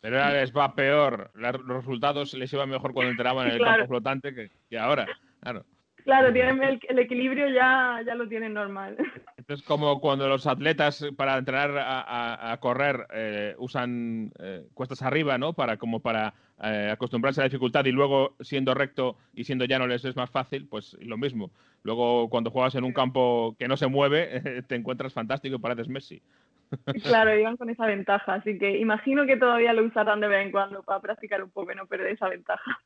[0.00, 3.86] Pero ahora les va peor, los resultados les iban mejor cuando entraban en el campo
[3.86, 5.06] flotante que, que ahora,
[5.40, 5.64] claro.
[6.04, 8.96] Claro, tienen el, equilibrio ya, ya lo tienen normal.
[9.48, 15.52] Es como cuando los atletas para entrenar a, correr eh, usan eh, cuestas arriba, ¿no?
[15.52, 16.32] Para como para
[16.62, 20.30] eh, acostumbrarse a la dificultad y luego siendo recto y siendo llano les es más
[20.30, 21.50] fácil, pues lo mismo.
[21.82, 25.88] Luego cuando juegas en un campo que no se mueve, te encuentras fantástico y pareces
[25.88, 26.22] Messi.
[27.02, 30.52] Claro, iban con esa ventaja, así que imagino que todavía lo usarán de vez en
[30.52, 32.80] cuando para practicar un poco y no perder esa ventaja.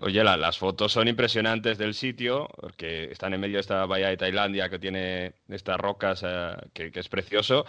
[0.00, 4.16] Oye, las fotos son impresionantes del sitio, porque están en medio de esta bahía de
[4.16, 7.64] Tailandia que tiene estas rocas, eh, que, es precioso.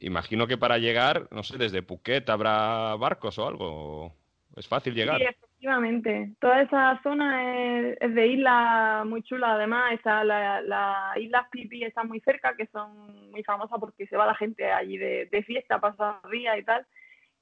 [0.00, 4.12] Imagino que para llegar, no sé, desde Phuket habrá barcos o algo.
[4.56, 5.18] Es fácil llegar.
[5.18, 6.32] Sí, efectivamente.
[6.40, 9.54] Toda esa zona es, de isla muy chula.
[9.54, 14.16] Además, está la, la isla Pipi está muy cerca, que son muy famosas porque se
[14.16, 16.86] va la gente allí de, de fiesta, pasar días y tal.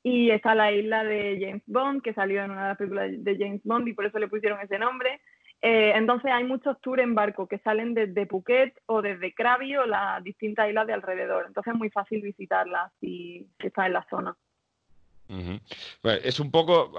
[0.03, 3.37] Y está la isla de James Bond, que salió en una de las películas de
[3.39, 5.21] James Bond y por eso le pusieron ese nombre.
[5.63, 9.85] Eh, entonces hay muchos tours en barco que salen desde Phuket o desde Krabi o
[9.85, 11.45] las distintas islas de alrededor.
[11.47, 14.37] Entonces es muy fácil visitarlas si, si estás en la zona.
[16.23, 16.93] es un poco,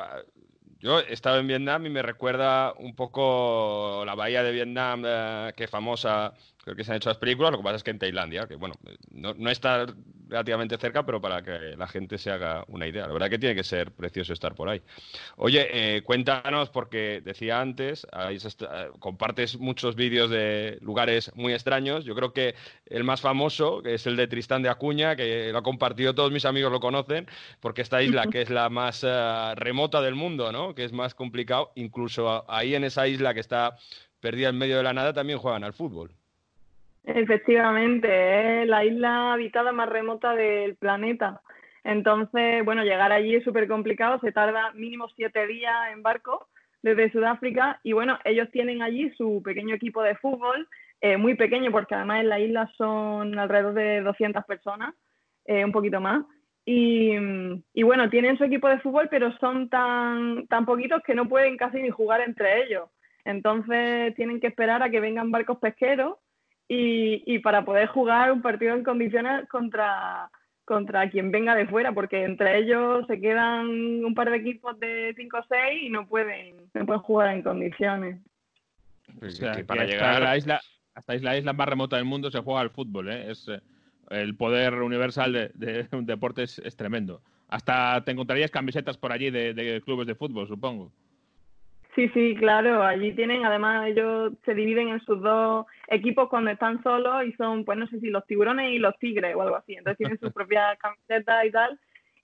[0.81, 5.53] yo he estado en Vietnam y me recuerda un poco la bahía de Vietnam, eh,
[5.55, 6.33] que es famosa,
[6.63, 8.55] creo que se han hecho las películas, lo que pasa es que en Tailandia, que
[8.55, 8.75] bueno,
[9.11, 9.85] no, no, está
[10.29, 13.07] relativamente cerca, pero para que la gente se haga una idea.
[13.07, 14.81] La verdad que tiene que ser precioso estar por ahí.
[15.35, 18.07] Oye, eh, cuéntanos, porque decía antes,
[18.99, 22.05] compartes muchos vídeos de lugares muy extraños.
[22.05, 22.55] Yo creo que
[22.85, 26.31] el más famoso, que es el de Tristán de Acuña, que lo ha compartido, todos
[26.31, 27.27] mis amigos lo conocen,
[27.59, 30.73] porque esta isla, que es la más eh, remota del mundo, ¿no?
[30.75, 33.75] que es más complicado, incluso ahí en esa isla que está
[34.21, 36.15] perdida en medio de la nada, también juegan al fútbol.
[37.03, 41.41] Efectivamente, es la isla habitada más remota del planeta.
[41.83, 46.47] Entonces, bueno, llegar allí es súper complicado, se tarda mínimo siete días en barco
[46.83, 50.67] desde Sudáfrica y bueno, ellos tienen allí su pequeño equipo de fútbol,
[50.99, 54.93] eh, muy pequeño porque además en la isla son alrededor de 200 personas,
[55.45, 56.23] eh, un poquito más.
[56.63, 57.15] Y,
[57.73, 61.57] y, bueno, tienen su equipo de fútbol, pero son tan, tan poquitos que no pueden
[61.57, 62.87] casi ni jugar entre ellos.
[63.25, 66.17] Entonces tienen que esperar a que vengan barcos pesqueros
[66.73, 70.29] y, para poder jugar un partido en condiciones contra,
[70.63, 73.67] contra quien venga de fuera, porque entre ellos se quedan
[74.05, 77.43] un par de equipos de 5 o 6 y no pueden, no pueden jugar en
[77.43, 78.21] condiciones.
[79.67, 80.61] para llegar a la isla,
[80.95, 83.31] hasta la isla más remota del mundo se juega al fútbol, ¿eh?
[83.31, 83.59] es eh,
[84.09, 87.21] el poder universal de, un deporte es, tremendo.
[87.49, 90.93] Hasta te encontrarías camisetas por allí de clubes de fútbol, supongo.
[91.95, 92.83] Sí, sí, claro.
[92.83, 97.65] Allí tienen, además, ellos se dividen en sus dos equipos cuando están solos y son,
[97.65, 99.73] pues no sé si los tiburones y los tigres o algo así.
[99.73, 101.79] Entonces tienen sus propias camisetas y tal.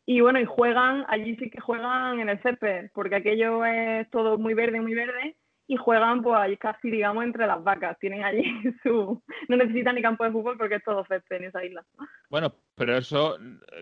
[0.05, 4.37] Y bueno, y juegan, allí sí que juegan en el césped, porque aquello es todo
[4.37, 5.35] muy verde, muy verde
[5.67, 7.99] y juegan pues ahí casi digamos entre las vacas.
[7.99, 8.43] Tienen allí
[8.83, 9.21] su...
[9.49, 11.85] No necesitan ni campo de fútbol porque es todo césped en esa isla.
[12.29, 13.37] Bueno, pero eso,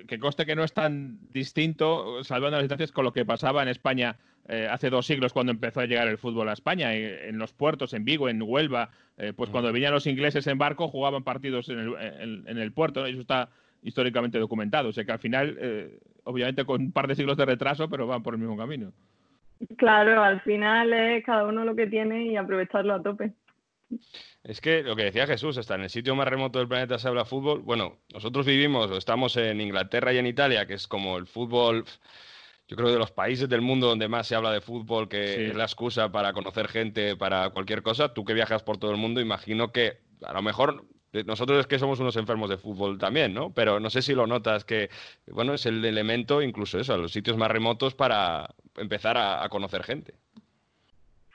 [0.07, 3.69] que coste que no es tan distinto, salvando las distancias, con lo que pasaba en
[3.69, 4.17] España
[4.47, 7.93] eh, hace dos siglos cuando empezó a llegar el fútbol a España, en los puertos,
[7.93, 11.79] en Vigo, en Huelva, eh, pues cuando venían los ingleses en barco jugaban partidos en
[11.79, 13.49] el, en, el puerto, eso está
[13.81, 14.89] históricamente documentado.
[14.89, 18.05] O sea que al final, eh, obviamente con un par de siglos de retraso, pero
[18.05, 18.93] van por el mismo camino.
[19.77, 23.33] Claro, al final es cada uno lo que tiene y aprovecharlo a tope.
[24.43, 27.07] Es que lo que decía Jesús, está en el sitio más remoto del planeta se
[27.07, 27.61] habla fútbol.
[27.61, 31.85] Bueno, nosotros vivimos, estamos en Inglaterra y en Italia, que es como el fútbol,
[32.67, 35.55] yo creo, de los países del mundo donde más se habla de fútbol, que es
[35.55, 38.13] la excusa para conocer gente, para cualquier cosa.
[38.13, 40.85] Tú que viajas por todo el mundo, imagino que a lo mejor
[41.23, 43.51] nosotros es que somos unos enfermos de fútbol también, ¿no?
[43.51, 44.89] Pero no sé si lo notas que,
[45.31, 49.83] bueno, es el elemento, incluso eso, a los sitios más remotos para empezar a, conocer
[49.83, 50.15] gente.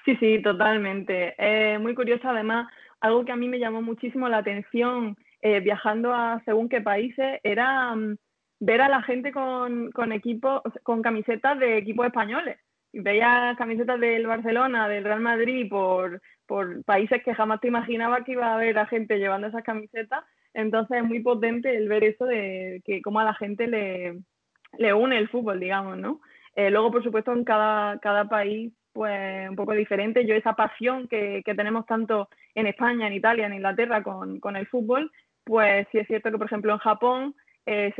[0.05, 1.35] Sí, sí, totalmente.
[1.39, 2.71] Eh, muy curioso, además,
[3.01, 7.41] algo que a mí me llamó muchísimo la atención eh, viajando a según qué países
[7.43, 8.17] era mm,
[8.61, 12.59] ver a la gente con, con equipos, con camisetas de equipos españoles.
[12.93, 16.21] Veía camisetas del Barcelona, del Real Madrid por,
[16.51, 20.25] por países que jamás te imaginaba que iba a haber a gente llevando esas camisetas.
[20.53, 25.17] Entonces es muy potente el ver eso de que cómo a la gente le, une
[25.17, 26.21] el fútbol, digamos, ¿no?
[26.57, 30.27] Eh, luego, por supuesto, en cada, cada país, pues un poco diferente.
[30.27, 34.57] Yo esa pasión que, que tenemos tanto en España, en Italia, en Inglaterra con, con,
[34.57, 35.13] el fútbol,
[35.45, 37.95] pues sí es cierto que, por ejemplo, en Japón eh,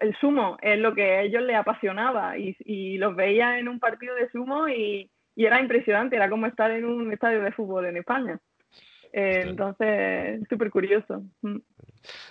[0.00, 3.78] el, sumo es lo que a ellos les apasionaba y, y los veía en un
[3.78, 7.86] partido de sumo y, y era impresionante, era como estar en un estadio de fútbol
[7.86, 8.38] en España.
[9.12, 11.22] Eh, entonces, súper curioso.
[11.42, 11.58] Mm.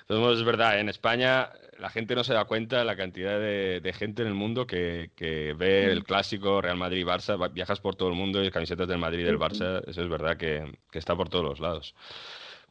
[0.10, 4.24] es verdad, en España la gente no se da cuenta de la cantidad de, gente
[4.24, 5.10] en el mundo que,
[5.58, 9.24] ve el clásico Real Madrid-Barça, viajas por todo el mundo y camisetas del Madrid y
[9.24, 11.96] del Barça, eso es verdad que, está por todos los lados.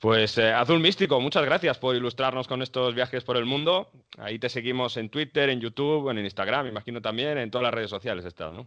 [0.00, 3.90] Pues eh, Azul Místico, muchas gracias por ilustrarnos con estos viajes por el mundo.
[4.16, 7.90] Ahí te seguimos en Twitter, en YouTube, en Instagram, imagino también, en todas las redes
[7.90, 8.66] sociales está, ¿no?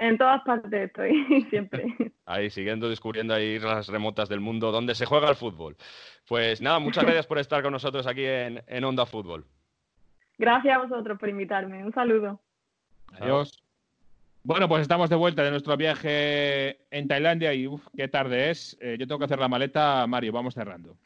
[0.00, 1.94] En todas partes estoy, siempre.
[2.24, 5.76] Ahí, siguiendo descubriendo ahí las remotas del mundo donde se juega el fútbol.
[6.26, 9.44] Pues nada, muchas gracias por estar con nosotros aquí en, en Onda Fútbol.
[10.38, 11.84] Gracias a vosotros por invitarme.
[11.84, 12.40] Un saludo.
[13.20, 13.62] Adiós.
[14.42, 18.78] Bueno, pues estamos de vuelta de nuestro viaje en Tailandia y uf, qué tarde es.
[18.80, 20.96] Eh, yo tengo que hacer la maleta, Mario, vamos cerrando.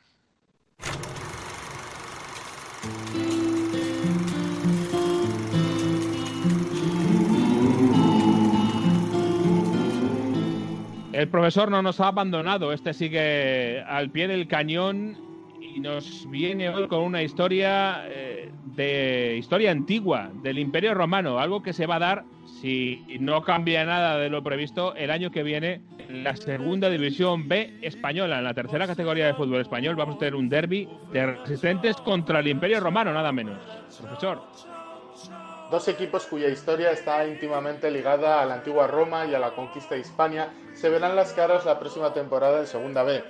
[11.24, 15.16] El profesor no nos ha abandonado, este sigue al pie del cañón
[15.58, 21.62] y nos viene hoy con una historia eh, de historia antigua del Imperio Romano, algo
[21.62, 22.24] que se va a dar
[22.60, 27.48] si no cambia nada de lo previsto el año que viene en la segunda división
[27.48, 31.24] B española, en la tercera categoría de fútbol español vamos a tener un derby de
[31.36, 33.56] resistentes contra el Imperio Romano, nada menos.
[33.98, 34.42] Profesor.
[35.74, 39.96] Dos equipos cuya historia está íntimamente ligada a la antigua Roma y a la conquista
[39.96, 43.24] de Hispania se verán las caras la próxima temporada en Segunda B.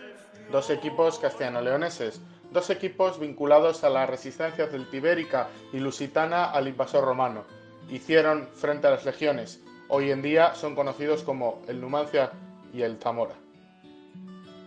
[0.52, 2.20] Dos equipos castellano-leoneses,
[2.50, 7.44] dos equipos vinculados a la resistencia celtibérica y lusitana al invasor romano.
[7.88, 9.62] Hicieron frente a las legiones.
[9.88, 12.30] Hoy en día son conocidos como el Numancia
[12.74, 13.36] y el Zamora.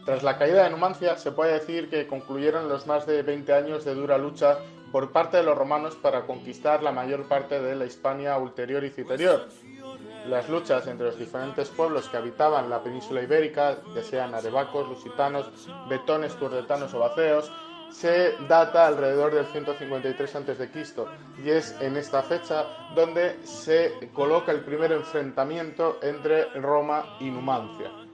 [0.03, 3.86] Tras la caída de Numancia, se puede decir que concluyeron los más de 20 años
[3.86, 4.57] de dura lucha
[4.91, 8.89] por parte de los romanos para conquistar la mayor parte de la Hispania ulterior y
[8.89, 9.47] citerior.
[10.27, 15.49] Las luchas entre los diferentes pueblos que habitaban la península ibérica, ya sean arebacos, lusitanos,
[15.89, 17.51] betones, turdetanos o baceos,
[17.89, 20.69] se data alrededor del 153 a.C.
[21.43, 28.07] y es en esta fecha donde se coloca el primer enfrentamiento entre Roma y Numancia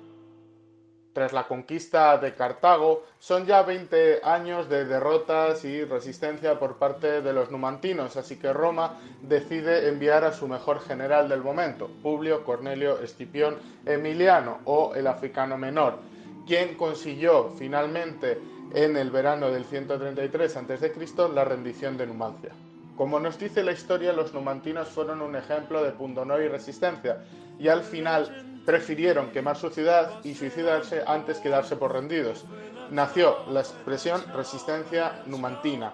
[1.13, 7.21] tras la conquista de Cartago, son ya 20 años de derrotas y resistencia por parte
[7.21, 12.43] de los numantinos, así que Roma decide enviar a su mejor general del momento, Publio
[12.43, 15.99] Cornelio Escipión Emiliano o el africano menor,
[16.47, 18.39] quien consiguió finalmente
[18.73, 20.93] en el verano del 133 a.C.
[21.33, 22.51] la rendición de Numancia.
[22.97, 27.23] Como nos dice la historia, los numantinos fueron un ejemplo de pundonor y resistencia,
[27.59, 32.45] y al final prefirieron quemar su ciudad y suicidarse antes que darse por rendidos.
[32.91, 35.93] Nació la expresión resistencia numantina.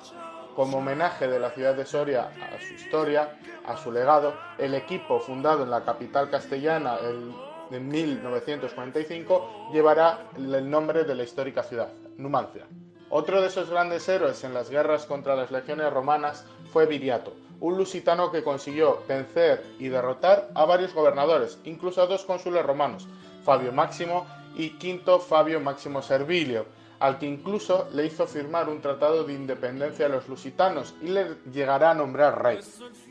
[0.56, 5.20] Como homenaje de la ciudad de Soria a su historia, a su legado, el equipo
[5.20, 6.98] fundado en la capital castellana
[7.72, 12.66] en 1945 llevará el nombre de la histórica ciudad, Numancia.
[13.10, 17.78] Otro de esos grandes héroes en las guerras contra las legiones romanas fue Viriato, un
[17.78, 23.08] lusitano que consiguió vencer y derrotar a varios gobernadores, incluso a dos cónsules romanos,
[23.44, 26.66] Fabio Máximo y Quinto Fabio Máximo Servilio,
[27.00, 31.36] al que incluso le hizo firmar un tratado de independencia a los lusitanos y le
[31.52, 32.60] llegará a nombrar rey.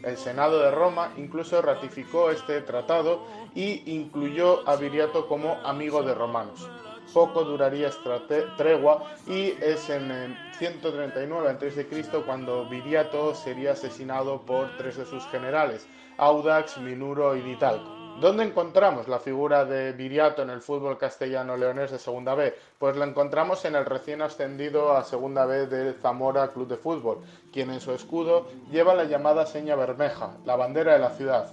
[0.03, 3.25] El Senado de Roma incluso ratificó este tratado
[3.55, 6.69] y incluyó a Viriato como amigo de romanos
[7.13, 8.21] poco duraría esta
[8.57, 11.87] tregua y es en 139 a.C.
[12.27, 15.87] cuando Viriato sería asesinado por tres de sus generales,
[16.17, 17.89] Audax, Minuro y Ditalco.
[18.21, 22.53] ¿Dónde encontramos la figura de Viriato en el fútbol castellano-leonés de Segunda B?
[22.77, 27.19] Pues la encontramos en el recién ascendido a Segunda B de Zamora Club de Fútbol,
[27.53, 31.53] quien en su escudo lleva la llamada seña bermeja, la bandera de la ciudad,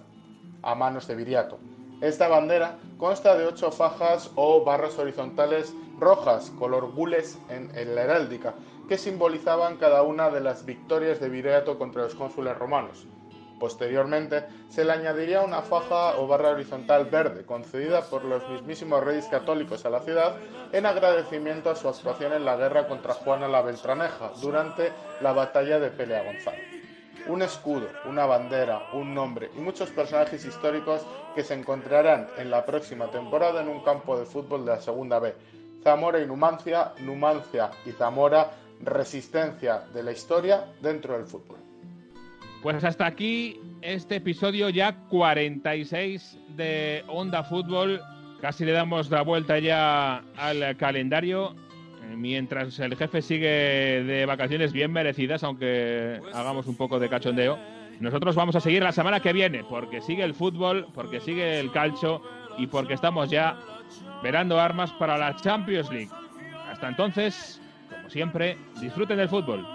[0.63, 1.59] a manos de Viriato.
[2.01, 8.53] Esta bandera consta de ocho fajas o barras horizontales rojas, color gules en, la heráldica,
[8.87, 13.05] que simbolizaban cada una de las victorias de Viriato contra los cónsules romanos.
[13.59, 19.27] Posteriormente, se le añadiría una faja o barra horizontal verde, concedida por los mismísimos reyes
[19.27, 20.35] católicos a la ciudad
[20.73, 25.79] en agradecimiento a su actuación en la guerra contra Juana la Beltraneja durante la batalla
[25.79, 26.75] de Pelea González
[27.27, 31.01] un escudo, una bandera, un nombre y muchos personajes históricos
[31.33, 35.19] que se encontrarán en la próxima temporada en un campo de fútbol de la Segunda
[35.19, 35.33] B.
[35.83, 38.51] Zamora y Numancia, Numancia y Zamora,
[38.85, 41.57] resistencia de la historia dentro del fútbol.
[42.61, 48.01] Pues hasta aquí este episodio ya 46 de Onda Fútbol.
[48.41, 51.55] Casi le damos la vuelta ya al calendario
[52.15, 57.57] mientras el jefe sigue de vacaciones bien merecidas, aunque hagamos un poco de cachondeo,
[57.99, 61.71] nosotros vamos a seguir la semana que viene, porque sigue el fútbol, porque sigue el
[61.71, 62.21] calcio
[62.57, 63.57] y porque estamos ya
[64.21, 66.11] verando armas para la Champions League.
[66.69, 67.61] Hasta entonces,
[68.05, 69.65] como siempre, disfruten del fútbol.